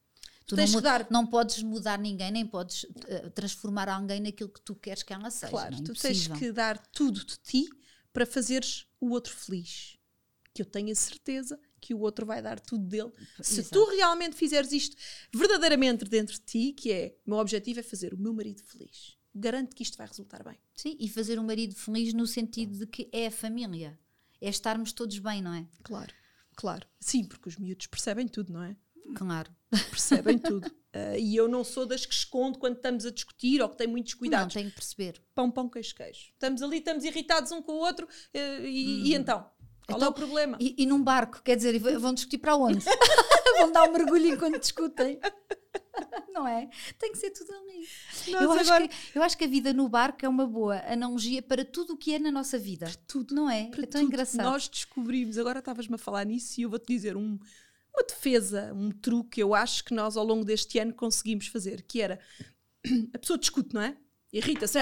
[0.46, 4.48] Tu Tens não, que dar- não podes mudar ninguém, nem podes eh, transformar alguém naquilo
[4.48, 5.50] que tu queres que ela seja.
[5.50, 5.82] Claro, é?
[5.82, 7.68] tu tens que dar tudo de ti
[8.12, 9.98] para fazeres o outro feliz.
[10.54, 13.12] Que eu tenho a certeza que o outro vai dar tudo dele.
[13.42, 13.70] Se Exato.
[13.74, 14.96] tu realmente fizeres isto
[15.34, 19.16] verdadeiramente dentro de ti, que é, o meu objetivo é fazer o meu marido feliz.
[19.34, 20.56] Garanto que isto vai resultar bem.
[20.74, 23.98] Sim, e fazer um marido feliz no sentido de que é a família.
[24.40, 25.66] É estarmos todos bem, não é?
[25.82, 26.14] Claro,
[26.54, 26.86] claro.
[27.00, 28.76] Sim, porque os miúdos percebem tudo, não é?
[29.14, 29.54] Claro.
[29.90, 30.70] Percebem tudo.
[30.92, 33.86] Ah, e eu não sou das que escondo quando estamos a discutir ou que tem
[33.86, 34.54] muitos Não, cuidados.
[34.54, 35.20] tem que perceber.
[35.34, 36.20] Pão, pão, queijo, queijo.
[36.32, 39.40] Estamos ali, estamos irritados um com o outro eh, e, e então?
[39.86, 40.56] Qual é Então, o problema?
[40.60, 42.84] E, e num barco, quer dizer, vão discutir para onde?
[43.60, 45.20] vão dar um mergulho enquanto discutem.
[46.32, 46.68] Não é?
[46.98, 47.88] Tem que ser tudo ali.
[48.32, 50.78] Nós Eu acho, agora- que, eu acho que a vida no barco é uma boa
[50.86, 52.90] analogia para tudo o que é na nossa vida.
[53.06, 53.34] tudo.
[53.34, 53.66] Não é?
[53.68, 54.12] Para é tão tudo.
[54.12, 54.44] engraçado.
[54.44, 57.38] Nós descobrimos, agora estavas-me a falar nisso e eu vou-te dizer um-
[57.96, 61.82] uma defesa, um truque que eu acho que nós ao longo deste ano conseguimos fazer,
[61.82, 62.20] que era
[63.14, 63.96] a pessoa discute, não é?
[64.32, 64.78] Irrita-se,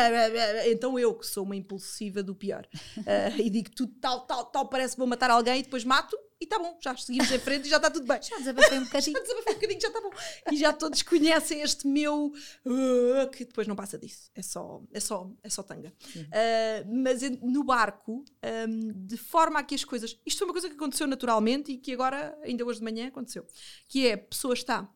[0.66, 2.66] então eu que sou uma impulsiva do pior
[3.06, 6.18] ah, e digo tudo tal, tal, tal, parece que vou matar alguém e depois mato
[6.44, 8.20] e está bom, já seguimos em frente e já está tudo bem.
[8.22, 9.16] Já desabafei um bocadinho.
[9.16, 10.10] Já desabafei um bocadinho, já está bom.
[10.52, 14.30] E já todos conhecem este meu uh, que depois não passa disso.
[14.34, 15.92] É só, é só, é só tanga.
[16.16, 18.24] Uh, mas no barco,
[18.68, 20.18] um, de forma a que as coisas.
[20.24, 23.46] Isto foi uma coisa que aconteceu naturalmente e que agora, ainda hoje de manhã, aconteceu.
[23.88, 24.88] Que é a pessoa está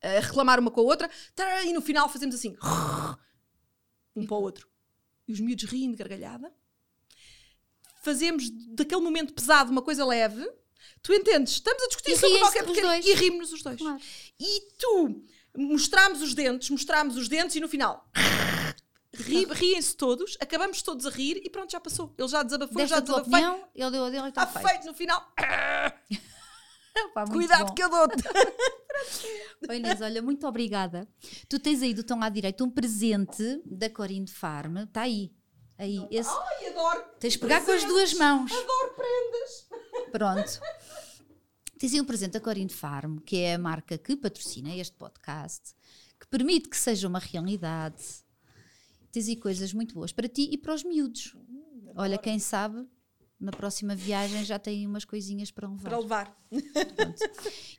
[0.00, 2.56] a reclamar uma com a outra tará, e no final fazemos assim
[4.16, 4.68] um para o outro.
[5.28, 6.52] E os miúdos riem de gargalhada.
[8.02, 10.44] Fazemos daquele momento pesado uma coisa leve.
[11.02, 11.54] Tu entendes?
[11.54, 13.06] Estamos a discutir E sobre qualquer dois.
[13.06, 13.78] e rimos-nos os dois.
[13.78, 14.00] Claro.
[14.40, 15.22] E tu
[15.56, 18.08] mostramos os dentes, mostramos os dentes e no final
[19.14, 22.14] ri- riem-se todos, acabamos todos a rir e pronto, já passou.
[22.16, 23.30] Ele já desabafou, Desta já desabafei.
[23.32, 24.68] opinião, ele deu a dele e está Está feito.
[24.70, 25.32] feito no final.
[27.16, 27.74] Muito Cuidado bom.
[27.74, 28.22] que eu dou-te.
[29.68, 31.08] Oi, Inês, olha, muito obrigada.
[31.48, 34.76] Tu tens aí do tão à direita um presente da Corinne Farm.
[34.78, 35.32] Está aí.
[35.82, 36.30] Aí, esse.
[36.30, 37.04] Ai, adoro.
[37.18, 38.52] Tens de pegar com as duas mãos.
[38.52, 40.12] Adoro prendas.
[40.12, 40.60] Pronto.
[41.76, 45.74] Tens aí um presente da Corinne Farm, que é a marca que patrocina este podcast,
[46.20, 48.00] que permite que seja uma realidade.
[49.10, 51.36] Tens aí coisas muito boas para ti e para os miúdos.
[51.96, 52.86] Olha, quem sabe,
[53.40, 55.90] na próxima viagem já tem umas coisinhas para levar.
[55.90, 56.38] Para levar.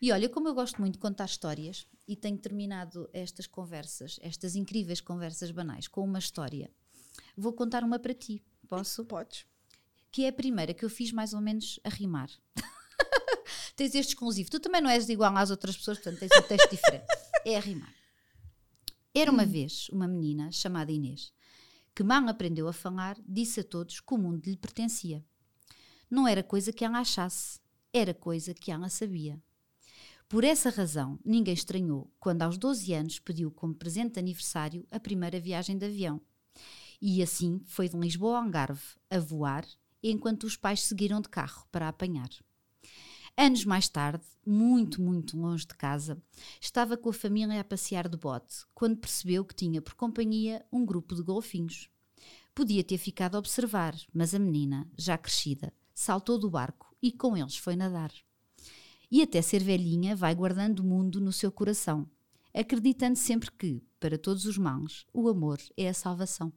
[0.01, 4.57] E olha, como eu gosto muito de contar histórias e tenho terminado estas conversas, estas
[4.57, 6.69] incríveis conversas banais, com uma história,
[7.35, 8.43] vou contar uma para ti.
[8.67, 9.05] Posso?
[9.05, 9.45] Podes.
[10.11, 12.29] Que é a primeira que eu fiz mais ou menos a rimar.
[13.75, 14.49] tens este exclusivo.
[14.49, 17.05] Tu também não és igual às outras pessoas, portanto tens um texto diferente.
[17.45, 17.93] É a rimar.
[19.13, 21.33] Era uma vez uma menina chamada Inês
[21.95, 25.23] que mal aprendeu a falar, disse a todos que o mundo lhe pertencia.
[26.09, 27.59] Não era coisa que ela achasse,
[27.91, 29.41] era coisa que ela sabia.
[30.27, 34.99] Por essa razão, ninguém estranhou quando, aos 12 anos, pediu como presente de aniversário a
[34.99, 36.19] primeira viagem de avião.
[37.05, 39.67] E assim foi de Lisboa a Algarve, a voar,
[40.01, 42.29] enquanto os pais seguiram de carro para apanhar.
[43.35, 46.17] Anos mais tarde, muito, muito longe de casa,
[46.61, 50.85] estava com a família a passear de bote, quando percebeu que tinha por companhia um
[50.85, 51.89] grupo de golfinhos.
[52.55, 57.35] Podia ter ficado a observar, mas a menina, já crescida, saltou do barco e com
[57.35, 58.13] eles foi nadar.
[59.11, 62.09] E até ser velhinha vai guardando o mundo no seu coração,
[62.53, 66.53] acreditando sempre que, para todos os males, o amor é a salvação.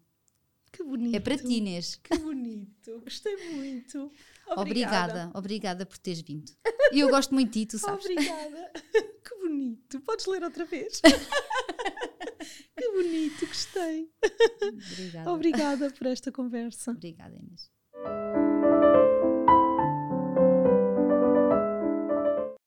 [0.77, 1.17] Que bonito.
[1.17, 1.97] É para ti, Inês.
[1.97, 3.01] Que bonito.
[3.01, 4.13] Gostei muito.
[4.49, 4.61] Obrigada.
[4.61, 6.53] Obrigada, obrigada por teres vindo.
[6.93, 8.05] E eu gosto muito de ti, tu sabes.
[8.05, 8.73] Obrigada.
[8.93, 10.01] Que bonito.
[10.03, 11.01] Podes ler outra vez?
[12.77, 13.47] que bonito.
[13.47, 14.13] Gostei.
[14.93, 15.33] Obrigada.
[15.33, 16.91] Obrigada por esta conversa.
[16.91, 17.71] Obrigada, Inês.